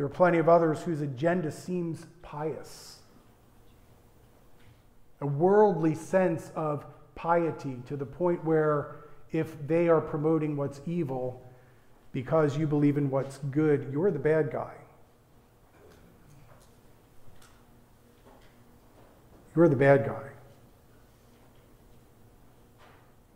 There 0.00 0.06
are 0.06 0.08
plenty 0.08 0.38
of 0.38 0.48
others 0.48 0.80
whose 0.80 1.02
agenda 1.02 1.52
seems 1.52 2.06
pious. 2.22 3.00
A 5.20 5.26
worldly 5.26 5.94
sense 5.94 6.50
of 6.56 6.86
piety 7.14 7.82
to 7.86 7.98
the 7.98 8.06
point 8.06 8.42
where 8.42 8.96
if 9.30 9.54
they 9.66 9.90
are 9.90 10.00
promoting 10.00 10.56
what's 10.56 10.80
evil 10.86 11.42
because 12.12 12.56
you 12.56 12.66
believe 12.66 12.96
in 12.96 13.10
what's 13.10 13.36
good, 13.50 13.90
you're 13.92 14.10
the 14.10 14.18
bad 14.18 14.50
guy. 14.50 14.72
You're 19.54 19.68
the 19.68 19.76
bad 19.76 20.06
guy. 20.06 20.30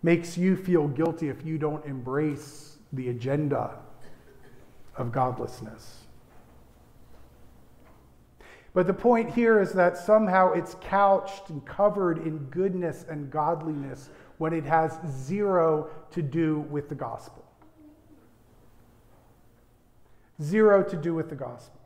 Makes 0.03 0.39
you 0.39 0.57
feel 0.57 0.89
guilty 0.89 1.29
if 1.29 1.45
you 1.45 1.59
don't 1.59 1.85
embrace 1.85 2.79
the 2.95 3.11
agenda 3.11 3.77
of 4.97 5.13
godlessness. 5.13 6.04
But 8.75 8.89
the 8.89 8.95
point 8.95 9.33
here 9.33 9.61
is 9.61 9.73
that 9.73 9.97
somehow 9.97 10.53
it's 10.53 10.77
couched 10.81 11.49
and 11.49 11.65
covered 11.65 12.19
in 12.27 12.39
goodness 12.51 13.07
and 13.09 13.31
godliness 13.31 14.11
when 14.39 14.53
it 14.53 14.65
has 14.65 14.99
zero 15.09 15.89
to 16.11 16.21
do 16.21 16.61
with 16.71 16.89
the 16.89 16.95
gospel. 16.97 17.45
Zero 20.43 20.83
to 20.83 20.97
do 20.97 21.15
with 21.15 21.31
the 21.31 21.37
gospel. 21.37 21.81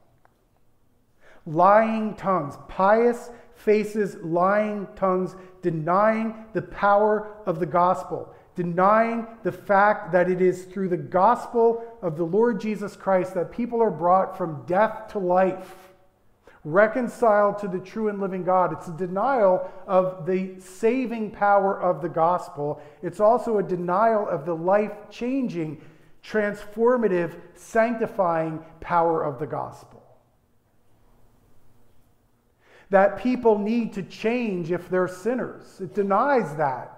Lying 1.44 2.14
tongues, 2.14 2.56
pious 2.68 3.30
faces 3.54 4.16
lying 4.22 4.86
tongues, 4.96 5.36
denying 5.60 6.34
the 6.54 6.62
power 6.62 7.36
of 7.44 7.60
the 7.60 7.66
gospel, 7.66 8.34
denying 8.54 9.26
the 9.42 9.52
fact 9.52 10.12
that 10.12 10.30
it 10.30 10.40
is 10.40 10.64
through 10.64 10.88
the 10.88 10.96
gospel 10.96 11.84
of 12.00 12.16
the 12.16 12.24
Lord 12.24 12.60
Jesus 12.60 12.96
Christ 12.96 13.34
that 13.34 13.52
people 13.52 13.82
are 13.82 13.90
brought 13.90 14.38
from 14.38 14.64
death 14.66 15.08
to 15.12 15.18
life, 15.18 15.87
reconciled 16.64 17.58
to 17.58 17.68
the 17.68 17.78
true 17.78 18.08
and 18.08 18.20
living 18.20 18.44
God. 18.44 18.72
It's 18.72 18.88
a 18.88 18.96
denial 18.96 19.70
of 19.86 20.26
the 20.26 20.58
saving 20.60 21.30
power 21.30 21.80
of 21.80 22.02
the 22.02 22.08
gospel, 22.08 22.80
it's 23.02 23.20
also 23.20 23.58
a 23.58 23.62
denial 23.62 24.28
of 24.28 24.44
the 24.44 24.54
life 24.54 24.92
changing, 25.10 25.80
transformative, 26.22 27.40
sanctifying 27.54 28.62
power 28.80 29.22
of 29.22 29.38
the 29.38 29.46
gospel 29.46 29.98
that 32.90 33.18
people 33.18 33.58
need 33.58 33.92
to 33.94 34.02
change 34.02 34.72
if 34.72 34.88
they're 34.88 35.08
sinners. 35.08 35.80
It 35.80 35.94
denies 35.94 36.56
that. 36.56 36.94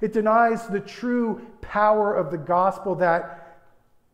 It 0.00 0.12
denies 0.12 0.66
the 0.66 0.80
true 0.80 1.46
power 1.60 2.14
of 2.14 2.30
the 2.30 2.38
gospel 2.38 2.94
that, 2.96 3.39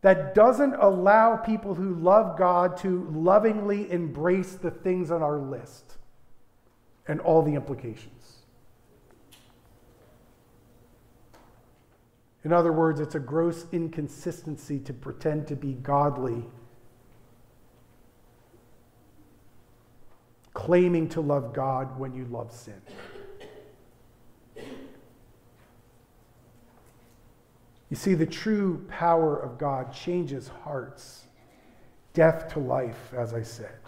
that 0.06 0.36
doesn't 0.36 0.74
allow 0.74 1.36
people 1.36 1.74
who 1.74 1.96
love 1.96 2.38
God 2.38 2.76
to 2.76 3.10
lovingly 3.12 3.90
embrace 3.90 4.52
the 4.52 4.70
things 4.70 5.10
on 5.10 5.20
our 5.20 5.36
list 5.36 5.96
and 7.08 7.18
all 7.22 7.42
the 7.42 7.56
implications. 7.56 8.44
In 12.44 12.52
other 12.52 12.70
words, 12.70 13.00
it's 13.00 13.16
a 13.16 13.18
gross 13.18 13.66
inconsistency 13.72 14.78
to 14.78 14.92
pretend 14.92 15.48
to 15.48 15.56
be 15.56 15.72
godly 15.72 16.44
claiming 20.54 21.08
to 21.08 21.20
love 21.20 21.52
God 21.52 21.98
when 21.98 22.14
you 22.14 22.26
love 22.26 22.52
sin. 22.52 22.80
You 27.90 27.96
see, 27.96 28.14
the 28.14 28.26
true 28.26 28.84
power 28.88 29.36
of 29.36 29.58
God 29.58 29.92
changes 29.92 30.48
hearts, 30.64 31.24
death 32.14 32.52
to 32.54 32.58
life, 32.58 33.12
as 33.16 33.32
I 33.32 33.42
said. 33.42 33.78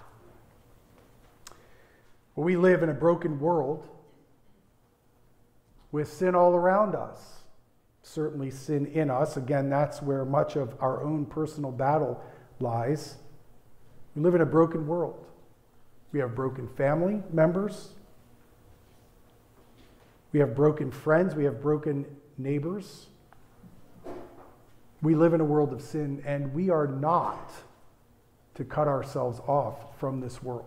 Well, 2.37 2.45
we 2.45 2.57
live 2.57 2.85
in 2.85 2.89
a 2.89 2.95
broken 2.95 3.41
world 3.41 3.89
with 5.91 6.13
sin 6.13 6.35
all 6.35 6.55
around 6.55 6.95
us. 6.95 7.19
Certainly, 8.03 8.53
sin 8.53 8.87
in 8.87 9.11
us. 9.11 9.37
Again, 9.37 9.69
that's 9.69 10.01
where 10.01 10.25
much 10.25 10.57
of 10.57 10.75
our 10.81 11.03
own 11.03 11.27
personal 11.27 11.73
battle 11.73 12.23
lies. 12.61 13.17
We 14.15 14.23
live 14.23 14.37
in 14.37 14.41
a 14.41 14.47
broken 14.47 14.87
world. 14.87 15.27
We 16.13 16.21
have 16.21 16.35
broken 16.35 16.69
family 16.69 17.23
members. 17.33 17.91
We 20.33 20.39
have 20.41 20.55
broken 20.55 20.91
friends. 20.91 21.35
We 21.35 21.45
have 21.45 21.61
broken 21.61 22.07
neighbors. 22.39 23.09
We 25.01 25.15
live 25.15 25.35
in 25.35 25.41
a 25.41 25.45
world 25.45 25.73
of 25.73 25.81
sin, 25.81 26.23
and 26.27 26.53
we 26.53 26.71
are 26.71 26.87
not 26.87 27.53
to 28.55 28.65
cut 28.65 28.89
ourselves 28.89 29.41
off 29.47 29.99
from 29.99 30.21
this 30.21 30.43
world 30.43 30.65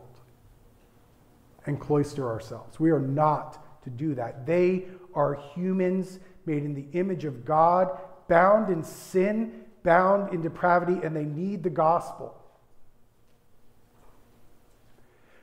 and 1.65 1.79
cloister 1.79 2.27
ourselves. 2.27 2.79
We 2.79 2.91
are 2.91 2.99
not 2.99 3.83
to 3.83 3.89
do 3.89 4.15
that. 4.15 4.45
They 4.45 4.85
are 5.13 5.35
humans 5.53 6.19
made 6.45 6.63
in 6.63 6.73
the 6.73 6.85
image 6.97 7.25
of 7.25 7.45
God, 7.45 7.99
bound 8.27 8.71
in 8.71 8.83
sin, 8.83 9.65
bound 9.83 10.33
in 10.33 10.41
depravity, 10.41 11.05
and 11.05 11.15
they 11.15 11.25
need 11.25 11.63
the 11.63 11.69
gospel. 11.69 12.37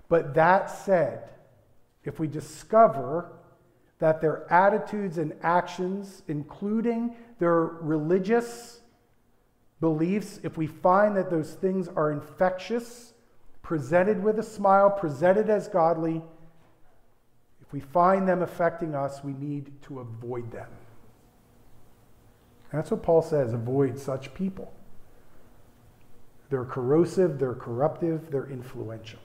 But 0.09 0.35
that 0.35 0.71
said, 0.71 1.29
if 2.05 2.19
we 2.19 2.27
discover 2.27 3.33
that 3.99 4.21
their 4.21 4.51
attitudes 4.51 5.19
and 5.19 5.35
actions, 5.43 6.23
including 6.29 7.17
their 7.39 7.57
religious 7.57 8.81
beliefs, 9.81 10.41
if 10.43 10.57
we 10.57 10.67
find 10.67 11.17
that 11.17 11.31
those 11.31 11.55
things 11.55 11.89
are 11.89 12.11
infectious, 12.11 13.13
presented 13.63 14.23
with 14.23 14.39
a 14.39 14.43
smile, 14.43 14.91
presented 14.91 15.51
as 15.51 15.69
godly, 15.69 16.23
if 17.61 17.73
we 17.73 17.81
find 17.81 18.27
them 18.27 18.43
affecting 18.43 18.95
us, 18.95 19.23
we 19.23 19.35
need 19.35 19.71
to 19.83 20.01
avoid 20.01 20.51
them. 20.51 20.69
That's 22.73 22.91
what 22.91 23.03
Paul 23.03 23.23
says 23.23 23.53
avoid 23.53 23.99
such 23.99 24.35
people. 24.35 24.73
They're 26.51 26.65
corrosive, 26.65 27.39
they're 27.39 27.55
corruptive, 27.55 28.31
they're 28.31 28.49
influential. 28.49 29.21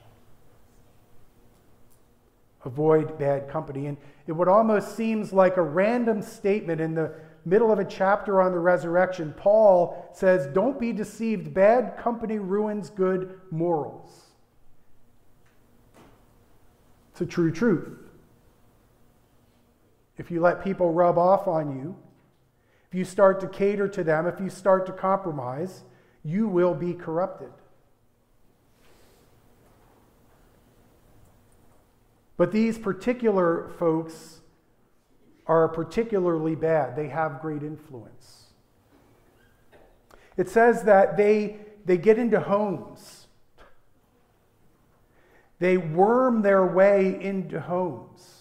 avoid 2.64 3.18
bad 3.18 3.48
company. 3.48 3.86
And 3.86 3.96
it 4.26 4.32
would 4.32 4.48
almost 4.48 4.96
seems 4.96 5.32
like 5.32 5.56
a 5.56 5.62
random 5.62 6.22
statement 6.22 6.80
in 6.80 6.94
the 6.94 7.12
middle 7.44 7.70
of 7.70 7.78
a 7.78 7.84
chapter 7.84 8.40
on 8.40 8.52
the 8.52 8.58
resurrection. 8.58 9.34
Paul 9.36 10.10
says, 10.12 10.46
Don't 10.46 10.78
be 10.78 10.92
deceived. 10.92 11.52
Bad 11.54 11.96
company 11.96 12.38
ruins 12.38 12.90
good 12.90 13.40
morals. 13.50 14.24
It's 17.12 17.20
a 17.20 17.26
true 17.26 17.52
truth. 17.52 17.98
If 20.16 20.30
you 20.30 20.40
let 20.40 20.62
people 20.62 20.92
rub 20.92 21.18
off 21.18 21.46
on 21.48 21.76
you, 21.76 21.96
if 22.88 22.98
you 22.98 23.04
start 23.04 23.40
to 23.40 23.48
cater 23.48 23.88
to 23.88 24.04
them, 24.04 24.26
if 24.26 24.40
you 24.40 24.48
start 24.48 24.86
to 24.86 24.92
compromise, 24.92 25.82
you 26.24 26.48
will 26.48 26.74
be 26.74 26.94
corrupted. 26.94 27.50
But 32.36 32.52
these 32.52 32.78
particular 32.78 33.70
folks 33.78 34.40
are 35.46 35.68
particularly 35.68 36.54
bad. 36.54 36.96
They 36.96 37.08
have 37.08 37.40
great 37.40 37.62
influence. 37.62 38.44
It 40.36 40.48
says 40.48 40.82
that 40.84 41.16
they, 41.16 41.58
they 41.84 41.96
get 41.96 42.18
into 42.18 42.40
homes, 42.40 43.26
they 45.60 45.76
worm 45.76 46.42
their 46.42 46.66
way 46.66 47.18
into 47.20 47.60
homes. 47.60 48.40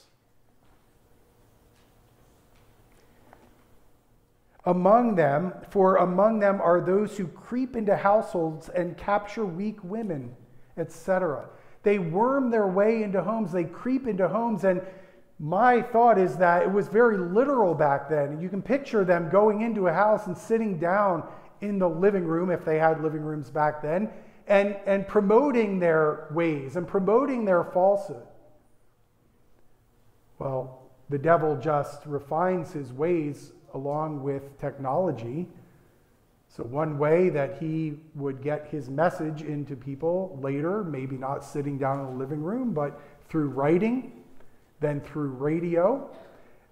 Among 4.65 5.15
them, 5.15 5.53
for 5.69 5.97
among 5.97 6.39
them 6.39 6.61
are 6.61 6.79
those 6.79 7.17
who 7.17 7.27
creep 7.27 7.75
into 7.75 7.97
households 7.97 8.69
and 8.69 8.97
capture 8.97 9.45
weak 9.45 9.83
women, 9.83 10.33
etc. 10.77 11.49
They 11.83 11.99
worm 11.99 12.49
their 12.49 12.67
way 12.67 13.03
into 13.03 13.21
homes, 13.21 13.51
they 13.51 13.65
creep 13.65 14.07
into 14.07 14.27
homes. 14.27 14.63
And 14.63 14.81
my 15.43 15.81
thought 15.81 16.17
is 16.17 16.37
that 16.37 16.61
it 16.61 16.71
was 16.71 16.87
very 16.87 17.17
literal 17.17 17.75
back 17.75 18.07
then. 18.07 18.39
You 18.39 18.47
can 18.47 18.61
picture 18.61 19.03
them 19.03 19.29
going 19.29 19.59
into 19.59 19.87
a 19.87 19.93
house 19.93 20.27
and 20.27 20.37
sitting 20.37 20.79
down 20.79 21.27
in 21.59 21.79
the 21.79 21.89
living 21.89 22.23
room, 22.23 22.49
if 22.49 22.63
they 22.63 22.79
had 22.79 23.03
living 23.03 23.21
rooms 23.21 23.49
back 23.49 23.81
then, 23.81 24.09
and, 24.47 24.77
and 24.85 25.05
promoting 25.05 25.79
their 25.79 26.29
ways 26.31 26.77
and 26.77 26.87
promoting 26.87 27.43
their 27.43 27.65
falsehood. 27.65 28.23
Well, 30.39 30.89
the 31.09 31.17
devil 31.17 31.57
just 31.57 32.05
refines 32.05 32.71
his 32.71 32.93
ways 32.93 33.51
along 33.73 34.23
with 34.23 34.57
technology. 34.61 35.49
So, 36.47 36.63
one 36.63 36.97
way 36.97 37.27
that 37.27 37.57
he 37.59 37.95
would 38.15 38.41
get 38.41 38.67
his 38.67 38.89
message 38.89 39.41
into 39.41 39.75
people 39.75 40.39
later, 40.41 40.85
maybe 40.85 41.17
not 41.17 41.43
sitting 41.43 41.77
down 41.77 41.99
in 41.99 42.05
a 42.05 42.17
living 42.17 42.41
room, 42.41 42.73
but 42.73 42.97
through 43.27 43.49
writing, 43.49 44.22
then 44.83 45.01
through 45.01 45.29
radio, 45.29 46.09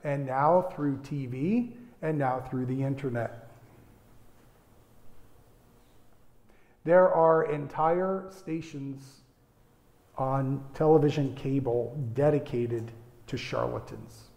and 0.04 0.26
now 0.26 0.69
through 0.76 0.97
TV, 0.97 1.71
and 2.02 2.17
now 2.17 2.39
through 2.50 2.65
the 2.65 2.84
internet. 2.84 3.50
There 6.84 7.12
are 7.13 7.52
entire 7.52 8.26
stations 8.32 9.21
on 10.17 10.63
television 10.74 11.36
cable 11.36 11.97
dedicated 12.13 12.91
to 13.28 13.38
charlatans 13.38 14.30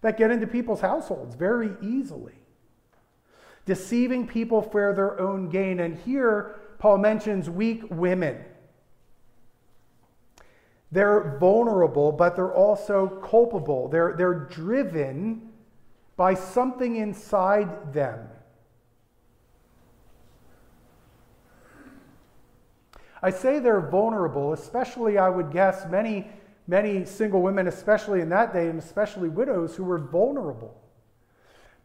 that 0.00 0.16
get 0.16 0.30
into 0.30 0.46
people's 0.46 0.80
households 0.80 1.34
very 1.34 1.70
easily 1.82 2.34
deceiving 3.64 4.26
people 4.26 4.62
for 4.62 4.92
their 4.94 5.20
own 5.20 5.48
gain. 5.48 5.80
And 5.80 5.96
here, 5.96 6.56
Paul 6.78 6.98
mentions 6.98 7.48
weak 7.48 7.82
women. 7.90 8.44
They're 10.92 11.38
vulnerable, 11.40 12.12
but 12.12 12.36
they're 12.36 12.54
also 12.54 13.08
culpable. 13.08 13.88
They're, 13.88 14.14
they're 14.16 14.34
driven 14.34 15.48
by 16.16 16.34
something 16.34 16.96
inside 16.96 17.94
them. 17.94 18.28
I 23.22 23.30
say 23.30 23.58
they're 23.58 23.80
vulnerable, 23.80 24.52
especially, 24.52 25.16
I 25.16 25.30
would 25.30 25.50
guess, 25.50 25.86
many, 25.88 26.28
many 26.66 27.06
single 27.06 27.40
women, 27.40 27.68
especially 27.68 28.20
in 28.20 28.28
that 28.28 28.52
day, 28.52 28.68
and 28.68 28.78
especially 28.78 29.30
widows, 29.30 29.74
who 29.76 29.84
were 29.84 29.98
vulnerable. 29.98 30.76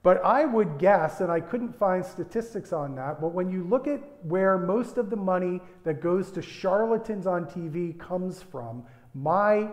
But 0.04 0.24
I 0.24 0.46
would 0.46 0.80
guess, 0.80 1.22
and 1.22 1.32
I 1.32 1.40
couldn't 1.40 1.78
find 1.78 2.06
statistics 2.06 2.74
on 2.74 2.96
that, 2.96 3.22
but 3.22 3.34
when 3.34 3.50
you 3.52 3.64
look 3.64 3.88
at 3.88 4.02
where 4.24 4.58
most 4.58 4.98
of 4.98 5.10
the 5.10 5.16
money 5.16 5.62
that 5.84 6.02
goes 6.02 6.32
to 6.32 6.42
charlatans 6.42 7.28
on 7.28 7.46
TV 7.46 7.98
comes 8.00 8.42
from, 8.42 8.84
my 9.18 9.68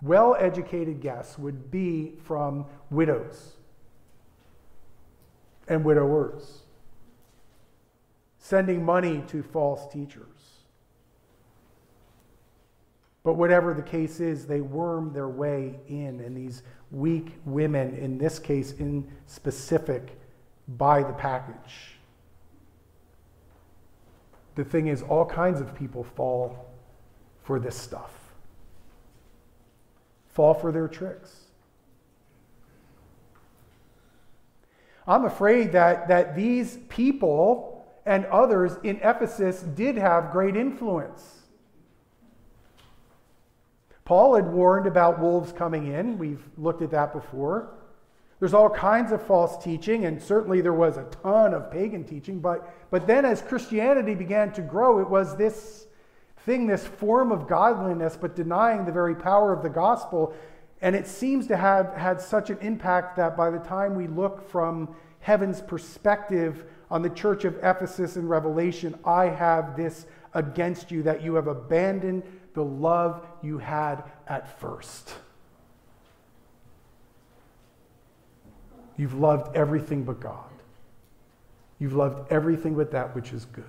well 0.00 0.36
educated 0.38 1.00
guess 1.00 1.36
would 1.36 1.70
be 1.70 2.12
from 2.22 2.64
widows 2.88 3.56
and 5.66 5.84
widowers, 5.84 6.60
sending 8.38 8.84
money 8.84 9.24
to 9.26 9.42
false 9.42 9.92
teachers. 9.92 10.24
But 13.22 13.34
whatever 13.34 13.74
the 13.74 13.82
case 13.82 14.20
is, 14.20 14.46
they 14.46 14.60
worm 14.60 15.12
their 15.12 15.28
way 15.28 15.80
in, 15.88 16.20
and 16.20 16.36
these 16.36 16.62
weak 16.90 17.34
women, 17.44 17.96
in 17.96 18.18
this 18.18 18.38
case 18.38 18.72
in 18.72 19.06
specific, 19.26 20.18
buy 20.68 21.02
the 21.02 21.12
package. 21.12 21.96
The 24.54 24.64
thing 24.64 24.86
is, 24.86 25.02
all 25.02 25.26
kinds 25.26 25.60
of 25.60 25.74
people 25.74 26.04
fall 26.04 26.66
for 27.42 27.58
this 27.58 27.76
stuff, 27.76 28.19
fall 30.40 30.54
for 30.54 30.72
their 30.72 30.88
tricks. 30.88 31.38
I'm 35.06 35.26
afraid 35.26 35.72
that, 35.72 36.08
that 36.08 36.34
these 36.34 36.78
people 36.88 37.84
and 38.06 38.24
others 38.24 38.72
in 38.82 38.96
Ephesus 39.02 39.60
did 39.60 39.98
have 39.98 40.30
great 40.30 40.56
influence. 40.56 41.42
Paul 44.06 44.34
had 44.34 44.50
warned 44.50 44.86
about 44.86 45.20
wolves 45.20 45.52
coming 45.52 45.88
in. 45.88 46.16
We've 46.16 46.42
looked 46.56 46.80
at 46.80 46.90
that 46.92 47.12
before. 47.12 47.74
There's 48.38 48.54
all 48.54 48.70
kinds 48.70 49.12
of 49.12 49.22
false 49.22 49.62
teaching, 49.62 50.06
and 50.06 50.22
certainly 50.22 50.62
there 50.62 50.72
was 50.72 50.96
a 50.96 51.04
ton 51.22 51.52
of 51.52 51.70
pagan 51.70 52.02
teaching. 52.02 52.40
But, 52.40 52.66
but 52.90 53.06
then, 53.06 53.26
as 53.26 53.42
Christianity 53.42 54.14
began 54.14 54.54
to 54.54 54.62
grow, 54.62 55.00
it 55.00 55.10
was 55.10 55.36
this 55.36 55.86
thing, 56.44 56.66
this 56.66 56.86
form 56.86 57.32
of 57.32 57.46
godliness, 57.46 58.16
but 58.20 58.34
denying 58.36 58.84
the 58.84 58.92
very 58.92 59.14
power 59.14 59.52
of 59.52 59.62
the 59.62 59.68
gospel. 59.68 60.34
And 60.82 60.96
it 60.96 61.06
seems 61.06 61.46
to 61.48 61.56
have 61.56 61.94
had 61.94 62.20
such 62.20 62.50
an 62.50 62.58
impact 62.60 63.16
that 63.16 63.36
by 63.36 63.50
the 63.50 63.58
time 63.58 63.94
we 63.94 64.06
look 64.06 64.48
from 64.50 64.94
heaven's 65.20 65.60
perspective 65.60 66.64
on 66.90 67.02
the 67.02 67.10
church 67.10 67.44
of 67.44 67.56
Ephesus 67.58 68.16
in 68.16 68.26
Revelation, 68.26 68.98
I 69.04 69.26
have 69.26 69.76
this 69.76 70.06
against 70.34 70.90
you 70.90 71.02
that 71.02 71.22
you 71.22 71.34
have 71.34 71.46
abandoned 71.46 72.22
the 72.54 72.64
love 72.64 73.26
you 73.42 73.58
had 73.58 74.02
at 74.26 74.60
first. 74.60 75.12
You've 78.96 79.14
loved 79.14 79.56
everything 79.56 80.04
but 80.04 80.20
God. 80.20 80.44
You've 81.78 81.94
loved 81.94 82.30
everything 82.30 82.74
but 82.74 82.90
that 82.90 83.14
which 83.14 83.32
is 83.32 83.46
good. 83.46 83.64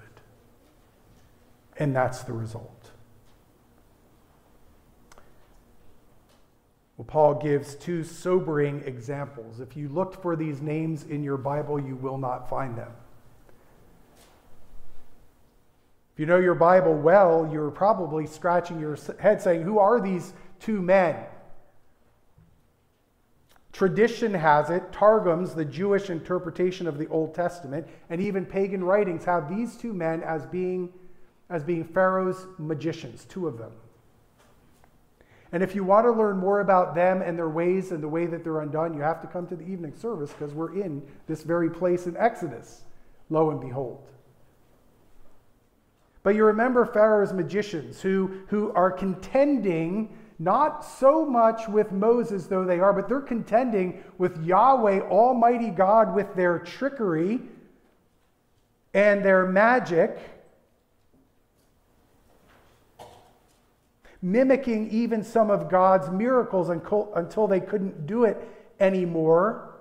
And 1.81 1.95
that's 1.95 2.21
the 2.21 2.33
result. 2.33 2.91
Well, 6.95 7.05
Paul 7.07 7.33
gives 7.41 7.73
two 7.73 8.03
sobering 8.03 8.83
examples. 8.85 9.59
If 9.59 9.75
you 9.75 9.89
looked 9.89 10.21
for 10.21 10.35
these 10.35 10.61
names 10.61 11.05
in 11.05 11.23
your 11.23 11.37
Bible, 11.37 11.79
you 11.79 11.95
will 11.95 12.19
not 12.19 12.47
find 12.47 12.77
them. 12.77 12.91
If 16.13 16.19
you 16.19 16.27
know 16.27 16.37
your 16.37 16.53
Bible 16.53 16.93
well, 16.93 17.49
you're 17.51 17.71
probably 17.71 18.27
scratching 18.27 18.79
your 18.79 18.95
head 19.19 19.41
saying, 19.41 19.63
Who 19.63 19.79
are 19.79 19.99
these 19.99 20.33
two 20.59 20.83
men? 20.83 21.15
Tradition 23.73 24.35
has 24.35 24.69
it, 24.69 24.91
Targums, 24.91 25.55
the 25.55 25.65
Jewish 25.65 26.11
interpretation 26.11 26.85
of 26.85 26.99
the 26.99 27.07
Old 27.07 27.33
Testament, 27.33 27.87
and 28.11 28.21
even 28.21 28.45
pagan 28.45 28.83
writings 28.83 29.25
have 29.25 29.49
these 29.49 29.75
two 29.75 29.93
men 29.93 30.21
as 30.21 30.45
being, 30.45 30.93
as 31.51 31.63
being 31.63 31.83
Pharaoh's 31.83 32.47
magicians, 32.57 33.25
two 33.25 33.47
of 33.47 33.57
them. 33.57 33.71
And 35.51 35.61
if 35.61 35.75
you 35.75 35.83
want 35.83 36.05
to 36.05 36.11
learn 36.11 36.37
more 36.37 36.61
about 36.61 36.95
them 36.95 37.21
and 37.21 37.37
their 37.37 37.49
ways 37.49 37.91
and 37.91 38.01
the 38.01 38.07
way 38.07 38.25
that 38.25 38.43
they're 38.43 38.61
undone, 38.61 38.93
you 38.93 39.01
have 39.01 39.21
to 39.21 39.27
come 39.27 39.45
to 39.47 39.55
the 39.55 39.65
evening 39.65 39.93
service 39.95 40.31
because 40.31 40.53
we're 40.53 40.81
in 40.81 41.03
this 41.27 41.43
very 41.43 41.69
place 41.69 42.07
in 42.07 42.15
Exodus, 42.15 42.83
lo 43.29 43.51
and 43.51 43.59
behold. 43.59 44.07
But 46.23 46.35
you 46.35 46.45
remember 46.45 46.85
Pharaoh's 46.85 47.33
magicians 47.33 48.01
who, 48.01 48.31
who 48.47 48.71
are 48.73 48.91
contending 48.91 50.17
not 50.39 50.85
so 50.85 51.25
much 51.25 51.67
with 51.67 51.91
Moses, 51.91 52.47
though 52.47 52.63
they 52.63 52.79
are, 52.79 52.93
but 52.93 53.09
they're 53.09 53.19
contending 53.19 54.03
with 54.17 54.43
Yahweh, 54.43 55.01
Almighty 55.01 55.69
God, 55.69 56.15
with 56.15 56.33
their 56.35 56.59
trickery 56.59 57.41
and 58.93 59.23
their 59.23 59.45
magic. 59.45 60.17
Mimicking 64.21 64.89
even 64.91 65.23
some 65.23 65.49
of 65.49 65.69
God's 65.69 66.09
miracles 66.09 66.69
until 66.69 67.47
they 67.47 67.59
couldn't 67.59 68.05
do 68.05 68.25
it 68.25 68.37
anymore. 68.79 69.75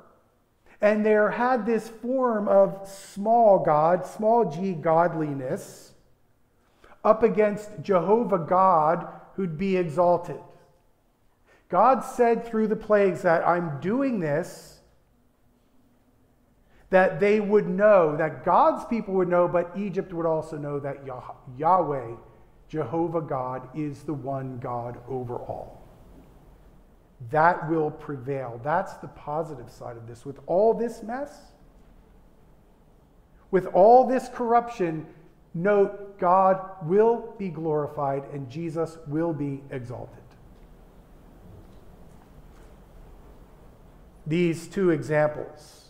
And 0.80 1.04
there 1.04 1.30
had 1.30 1.66
this 1.66 1.88
form 1.88 2.48
of 2.48 2.88
small 2.88 3.58
God, 3.58 4.06
small 4.06 4.50
g 4.50 4.72
godliness, 4.72 5.92
up 7.04 7.22
against 7.22 7.68
Jehovah 7.82 8.38
God, 8.38 9.06
who'd 9.34 9.58
be 9.58 9.76
exalted. 9.76 10.40
God 11.68 12.00
said 12.00 12.46
through 12.46 12.68
the 12.68 12.76
plagues 12.76 13.22
that 13.22 13.46
I'm 13.46 13.78
doing 13.80 14.20
this 14.20 14.78
that 16.90 17.20
they 17.20 17.40
would 17.40 17.68
know, 17.68 18.16
that 18.16 18.44
God's 18.44 18.84
people 18.86 19.14
would 19.14 19.28
know, 19.28 19.46
but 19.46 19.70
Egypt 19.76 20.12
would 20.12 20.26
also 20.26 20.58
know 20.58 20.80
that 20.80 21.06
Yahweh, 21.56 22.16
Jehovah 22.70 23.20
God, 23.20 23.68
is 23.74 24.04
the 24.04 24.14
one 24.14 24.58
God 24.58 24.98
over 25.06 25.36
all. 25.36 25.82
That 27.30 27.68
will 27.68 27.90
prevail. 27.90 28.58
That's 28.64 28.94
the 28.94 29.08
positive 29.08 29.68
side 29.70 29.98
of 29.98 30.06
this. 30.06 30.24
With 30.24 30.40
all 30.46 30.72
this 30.72 31.02
mess, 31.02 31.52
with 33.50 33.66
all 33.66 34.06
this 34.06 34.30
corruption, 34.32 35.06
note 35.52 36.18
God 36.18 36.64
will 36.84 37.34
be 37.36 37.50
glorified 37.50 38.24
and 38.32 38.48
Jesus 38.48 38.96
will 39.06 39.34
be 39.34 39.62
exalted. 39.70 40.16
These 44.26 44.68
two 44.68 44.90
examples 44.90 45.80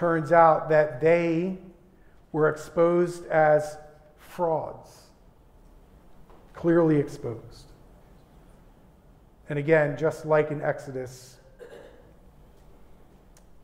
Turns 0.00 0.32
out 0.32 0.70
that 0.70 1.02
they 1.02 1.58
were 2.32 2.48
exposed 2.48 3.26
as 3.26 3.76
frauds, 4.16 4.88
clearly 6.60 6.96
exposed. 6.96 7.72
And 9.48 9.58
again, 9.58 9.96
just 9.96 10.26
like 10.26 10.50
in 10.50 10.60
Exodus, 10.60 11.38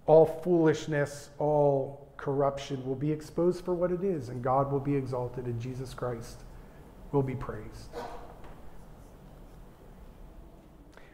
all 0.07 0.25
foolishness, 0.43 1.29
all 1.39 2.09
corruption 2.17 2.83
will 2.87 2.95
be 2.95 3.13
exposed 3.13 3.67
for 3.67 3.75
what 3.75 3.93
it 3.93 4.03
is, 4.03 4.31
and 4.31 4.43
God 4.43 4.73
will 4.73 4.81
be 4.81 4.97
exalted, 4.97 5.45
and 5.45 5.61
Jesus 5.61 5.93
Christ 5.93 6.45
will 7.13 7.23
be 7.23 7.35
praised. 7.35 7.91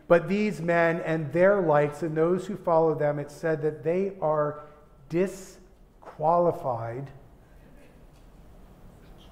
But 0.06 0.28
these 0.28 0.60
men 0.60 1.00
and 1.00 1.32
their 1.32 1.60
likes, 1.60 2.04
and 2.04 2.16
those 2.16 2.46
who 2.46 2.56
follow 2.56 2.94
them, 2.94 3.18
it 3.18 3.32
said 3.32 3.60
that 3.62 3.82
they 3.82 4.12
are 4.20 4.66
disqualified 5.08 7.10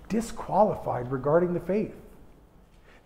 disqualified 0.08 1.12
regarding 1.12 1.54
the 1.54 1.60
faith. 1.60 1.94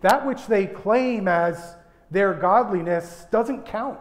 That 0.05 0.23
which 0.23 0.45
they 0.45 0.67
claim 0.67 1.27
as 1.27 1.77
their 2.11 2.35
godliness 2.35 3.25
doesn't 3.31 3.65
count. 3.65 3.97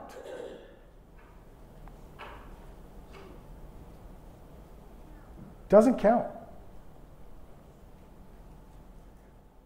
Doesn't 5.71 5.99
count. 5.99 6.27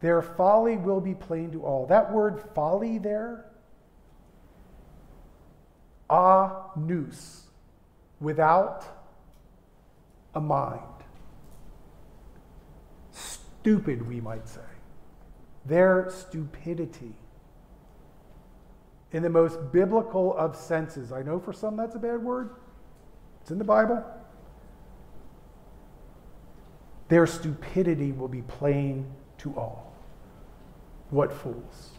Their 0.00 0.22
folly 0.22 0.76
will 0.76 1.00
be 1.00 1.12
plain 1.12 1.50
to 1.50 1.64
all. 1.64 1.86
That 1.86 2.12
word 2.12 2.40
folly 2.54 2.98
there, 2.98 3.46
anus, 6.08 7.48
without 8.20 8.84
a 10.36 10.40
mind. 10.40 11.02
Stupid, 13.10 14.06
we 14.06 14.20
might 14.20 14.46
say. 14.46 14.67
Their 15.68 16.10
stupidity. 16.10 17.14
In 19.12 19.22
the 19.22 19.30
most 19.30 19.72
biblical 19.72 20.36
of 20.36 20.56
senses. 20.56 21.12
I 21.12 21.22
know 21.22 21.38
for 21.38 21.52
some 21.52 21.76
that's 21.76 21.94
a 21.94 21.98
bad 21.98 22.22
word, 22.22 22.50
it's 23.40 23.50
in 23.50 23.58
the 23.58 23.64
Bible. 23.64 24.04
Their 27.08 27.26
stupidity 27.26 28.12
will 28.12 28.28
be 28.28 28.42
plain 28.42 29.10
to 29.38 29.54
all. 29.56 29.94
What 31.10 31.32
fools! 31.32 31.90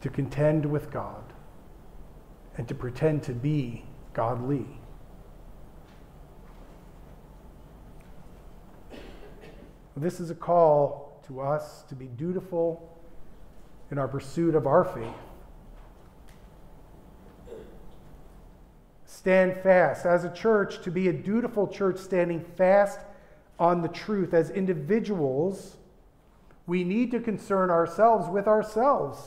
To 0.00 0.10
contend 0.10 0.66
with 0.66 0.90
God 0.90 1.22
and 2.56 2.66
to 2.68 2.74
pretend 2.74 3.22
to 3.24 3.32
be 3.32 3.84
godly. 4.12 4.66
This 9.96 10.18
is 10.18 10.30
a 10.30 10.34
call 10.34 11.03
to 11.26 11.40
us 11.40 11.82
to 11.88 11.94
be 11.94 12.06
dutiful 12.06 12.90
in 13.90 13.98
our 13.98 14.08
pursuit 14.08 14.54
of 14.54 14.66
our 14.66 14.84
faith. 14.84 15.14
Stand 19.06 19.56
fast. 19.62 20.04
As 20.04 20.24
a 20.24 20.30
church, 20.30 20.82
to 20.82 20.90
be 20.90 21.08
a 21.08 21.12
dutiful 21.12 21.66
church 21.66 21.98
standing 21.98 22.44
fast 22.56 22.98
on 23.58 23.80
the 23.80 23.88
truth. 23.88 24.34
As 24.34 24.50
individuals, 24.50 25.76
we 26.66 26.84
need 26.84 27.10
to 27.12 27.20
concern 27.20 27.70
ourselves 27.70 28.28
with 28.28 28.46
ourselves. 28.46 29.20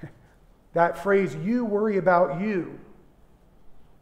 that 0.74 1.02
phrase, 1.02 1.34
you 1.34 1.64
worry 1.64 1.96
about 1.96 2.40
you. 2.40 2.78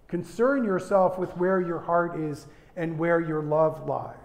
Concern 0.08 0.64
yourself 0.64 1.18
with 1.18 1.34
where 1.36 1.60
your 1.60 1.78
heart 1.78 2.18
is 2.18 2.46
and 2.76 2.98
where 2.98 3.20
your 3.20 3.42
love 3.42 3.88
lies. 3.88 4.19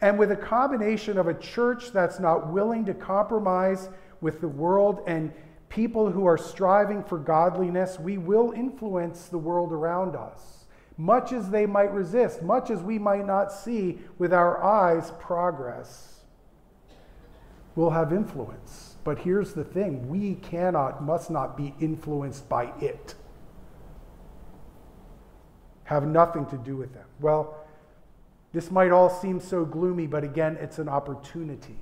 And 0.00 0.18
with 0.18 0.30
a 0.30 0.36
combination 0.36 1.18
of 1.18 1.26
a 1.26 1.34
church 1.34 1.92
that's 1.92 2.20
not 2.20 2.52
willing 2.52 2.84
to 2.86 2.94
compromise 2.94 3.88
with 4.20 4.40
the 4.40 4.48
world 4.48 5.02
and 5.06 5.32
people 5.68 6.10
who 6.10 6.26
are 6.26 6.38
striving 6.38 7.02
for 7.02 7.18
godliness, 7.18 7.98
we 7.98 8.16
will 8.16 8.52
influence 8.52 9.26
the 9.26 9.38
world 9.38 9.72
around 9.72 10.16
us. 10.16 10.64
Much 10.96 11.32
as 11.32 11.50
they 11.50 11.66
might 11.66 11.92
resist, 11.92 12.42
much 12.42 12.70
as 12.70 12.80
we 12.80 12.98
might 12.98 13.26
not 13.26 13.52
see 13.52 13.98
with 14.18 14.32
our 14.32 14.62
eyes 14.62 15.12
progress, 15.20 16.24
we'll 17.76 17.90
have 17.90 18.12
influence. 18.12 18.96
But 19.04 19.18
here's 19.18 19.54
the 19.54 19.64
thing 19.64 20.08
we 20.08 20.34
cannot, 20.34 21.02
must 21.02 21.30
not 21.30 21.56
be 21.56 21.74
influenced 21.80 22.48
by 22.48 22.72
it, 22.80 23.14
have 25.84 26.06
nothing 26.06 26.46
to 26.46 26.56
do 26.56 26.76
with 26.76 26.92
them. 26.94 27.06
Well, 27.20 27.57
this 28.52 28.70
might 28.70 28.90
all 28.90 29.10
seem 29.10 29.40
so 29.40 29.64
gloomy, 29.64 30.06
but 30.06 30.24
again, 30.24 30.56
it's 30.60 30.78
an 30.78 30.88
opportunity. 30.88 31.78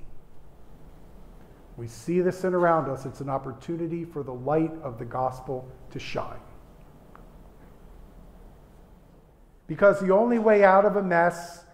We 1.77 1.87
see 1.87 2.21
this 2.21 2.43
in 2.43 2.53
around 2.53 2.89
us. 2.89 3.05
It's 3.05 3.21
an 3.21 3.29
opportunity 3.29 4.03
for 4.03 4.23
the 4.23 4.33
light 4.33 4.73
of 4.81 4.97
the 4.97 5.05
gospel 5.05 5.69
to 5.91 5.99
shine. 5.99 6.39
Because 9.67 9.99
the 9.99 10.11
only 10.11 10.39
way 10.39 10.63
out 10.63 10.85
of 10.85 10.95
a 10.95 11.03
mess 11.03 11.65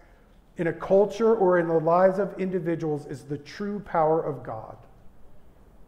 in 0.56 0.66
a 0.66 0.72
culture 0.72 1.34
or 1.34 1.58
in 1.58 1.68
the 1.68 1.80
lives 1.80 2.18
of 2.18 2.38
individuals 2.38 3.06
is 3.06 3.24
the 3.24 3.38
true 3.38 3.80
power 3.80 4.22
of 4.22 4.42
God 4.42 4.76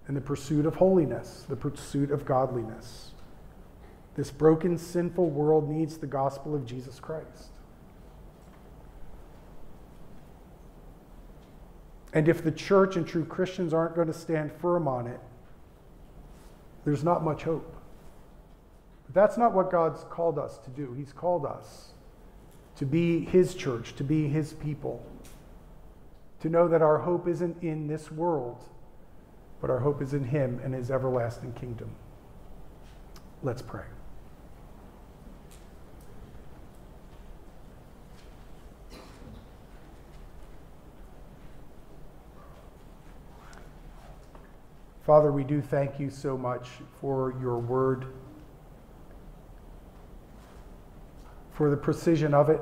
and 0.08 0.16
the 0.16 0.20
pursuit 0.20 0.66
of 0.66 0.76
holiness, 0.76 1.44
the 1.48 1.56
pursuit 1.56 2.10
of 2.10 2.24
godliness. 2.24 3.12
This 4.14 4.30
broken, 4.30 4.78
sinful 4.78 5.30
world 5.30 5.68
needs 5.68 5.98
the 5.98 6.06
gospel 6.06 6.54
of 6.54 6.64
Jesus 6.64 6.98
Christ. 6.98 7.55
And 12.16 12.30
if 12.30 12.42
the 12.42 12.50
church 12.50 12.96
and 12.96 13.06
true 13.06 13.26
Christians 13.26 13.74
aren't 13.74 13.94
going 13.94 14.06
to 14.06 14.14
stand 14.14 14.50
firm 14.50 14.88
on 14.88 15.06
it, 15.06 15.20
there's 16.82 17.04
not 17.04 17.22
much 17.22 17.42
hope. 17.42 17.76
But 19.04 19.14
that's 19.14 19.36
not 19.36 19.52
what 19.52 19.70
God's 19.70 20.02
called 20.04 20.38
us 20.38 20.56
to 20.64 20.70
do. 20.70 20.94
He's 20.94 21.12
called 21.12 21.44
us 21.44 21.90
to 22.76 22.86
be 22.86 23.26
His 23.26 23.54
church, 23.54 23.94
to 23.96 24.02
be 24.02 24.28
His 24.28 24.54
people, 24.54 25.04
to 26.40 26.48
know 26.48 26.68
that 26.68 26.80
our 26.80 26.96
hope 26.96 27.28
isn't 27.28 27.62
in 27.62 27.86
this 27.86 28.10
world, 28.10 28.64
but 29.60 29.68
our 29.68 29.80
hope 29.80 30.00
is 30.00 30.14
in 30.14 30.24
Him 30.24 30.58
and 30.64 30.72
His 30.72 30.90
everlasting 30.90 31.52
kingdom. 31.52 31.90
Let's 33.42 33.60
pray. 33.60 33.84
Father, 45.06 45.30
we 45.30 45.44
do 45.44 45.62
thank 45.62 46.00
you 46.00 46.10
so 46.10 46.36
much 46.36 46.68
for 47.00 47.32
your 47.40 47.58
word, 47.58 48.06
for 51.52 51.70
the 51.70 51.76
precision 51.76 52.34
of 52.34 52.50
it. 52.50 52.60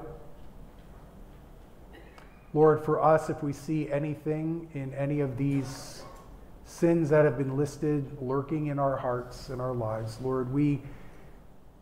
Lord, 2.52 2.84
for 2.84 3.02
us, 3.02 3.30
if 3.30 3.42
we 3.42 3.54
see 3.54 3.90
anything 3.90 4.68
in 4.74 4.92
any 4.92 5.20
of 5.20 5.38
these 5.38 6.02
sins 6.66 7.08
that 7.08 7.24
have 7.24 7.38
been 7.38 7.56
listed 7.56 8.14
lurking 8.20 8.66
in 8.66 8.78
our 8.78 8.98
hearts 8.98 9.48
and 9.48 9.58
our 9.58 9.72
lives, 9.72 10.20
Lord, 10.20 10.52
we 10.52 10.82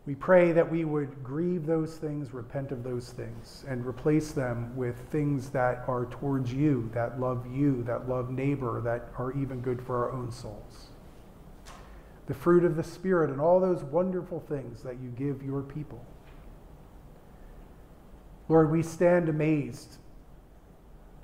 We 0.05 0.15
pray 0.15 0.51
that 0.51 0.69
we 0.69 0.83
would 0.83 1.23
grieve 1.23 1.65
those 1.65 1.95
things, 1.95 2.33
repent 2.33 2.71
of 2.71 2.83
those 2.83 3.09
things, 3.09 3.63
and 3.69 3.85
replace 3.85 4.33
them 4.33 4.75
with 4.75 4.99
things 5.11 5.49
that 5.51 5.85
are 5.87 6.05
towards 6.07 6.53
you, 6.53 6.89
that 6.93 7.21
love 7.21 7.47
you, 7.49 7.83
that 7.83 8.09
love 8.09 8.29
neighbor, 8.29 8.81
that 8.81 9.09
are 9.17 9.31
even 9.31 9.61
good 9.61 9.81
for 9.81 10.03
our 10.03 10.11
own 10.11 10.29
souls. 10.29 10.89
The 12.27 12.33
fruit 12.33 12.65
of 12.65 12.75
the 12.75 12.83
Spirit 12.83 13.29
and 13.29 13.39
all 13.39 13.61
those 13.61 13.81
wonderful 13.83 14.41
things 14.41 14.83
that 14.83 14.99
you 15.01 15.09
give 15.09 15.41
your 15.41 15.61
people. 15.61 16.03
Lord, 18.49 18.71
we 18.71 18.83
stand 18.83 19.29
amazed 19.29 19.97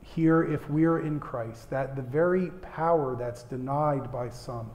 here 0.02 0.42
if 0.42 0.70
we're 0.70 1.00
in 1.00 1.20
Christ, 1.20 1.70
that 1.70 1.98
the 1.98 2.02
very 2.02 2.48
power 2.62 3.16
that's 3.18 3.44
denied 3.44 4.12
by 4.12 4.30
some, 4.30 4.72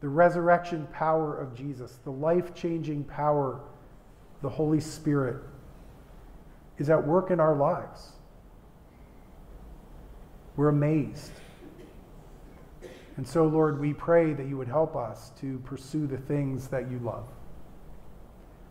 the 0.00 0.08
resurrection 0.08 0.86
power 0.92 1.36
of 1.36 1.54
Jesus, 1.54 1.98
the 2.04 2.10
life 2.10 2.54
changing 2.54 3.04
power, 3.04 3.60
the 4.42 4.48
Holy 4.48 4.80
Spirit, 4.80 5.42
is 6.78 6.88
at 6.88 7.04
work 7.04 7.30
in 7.30 7.40
our 7.40 7.56
lives. 7.56 8.12
We're 10.56 10.68
amazed. 10.68 11.32
And 13.16 13.26
so, 13.26 13.46
Lord, 13.46 13.80
we 13.80 13.92
pray 13.92 14.32
that 14.32 14.46
you 14.46 14.56
would 14.56 14.68
help 14.68 14.94
us 14.94 15.32
to 15.40 15.58
pursue 15.64 16.06
the 16.06 16.18
things 16.18 16.68
that 16.68 16.88
you 16.88 17.00
love. 17.00 17.26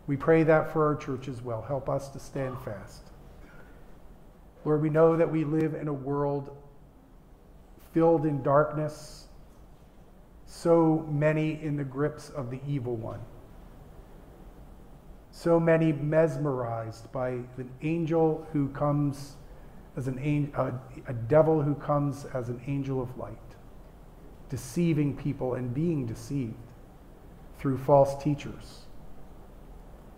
We 0.06 0.16
pray 0.16 0.42
that 0.44 0.72
for 0.72 0.86
our 0.86 0.96
church 0.96 1.28
as 1.28 1.42
well. 1.42 1.60
Help 1.60 1.90
us 1.90 2.08
to 2.10 2.18
stand 2.18 2.58
fast. 2.60 3.02
Lord, 4.64 4.80
we 4.80 4.88
know 4.88 5.16
that 5.16 5.30
we 5.30 5.44
live 5.44 5.74
in 5.74 5.88
a 5.88 5.92
world 5.92 6.56
filled 7.92 8.24
in 8.24 8.42
darkness 8.42 9.27
so 10.48 11.06
many 11.10 11.62
in 11.62 11.76
the 11.76 11.84
grips 11.84 12.30
of 12.30 12.50
the 12.50 12.58
evil 12.66 12.96
one. 12.96 13.20
So 15.30 15.60
many 15.60 15.92
mesmerized 15.92 17.12
by 17.12 17.28
an 17.28 17.70
angel 17.82 18.46
who 18.52 18.68
comes 18.70 19.36
as 19.96 20.08
an 20.08 20.18
angel, 20.18 20.54
a, 20.56 20.72
a 21.10 21.12
devil 21.12 21.62
who 21.62 21.74
comes 21.74 22.24
as 22.32 22.48
an 22.48 22.60
angel 22.66 23.02
of 23.02 23.16
light, 23.18 23.36
deceiving 24.48 25.14
people 25.14 25.54
and 25.54 25.72
being 25.74 26.06
deceived 26.06 26.54
through 27.58 27.76
false 27.76 28.20
teachers. 28.22 28.86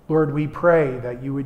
Lord, 0.09 0.33
we 0.33 0.47
pray 0.47 0.99
that 1.01 1.23
you 1.25 1.35
would 1.35 1.39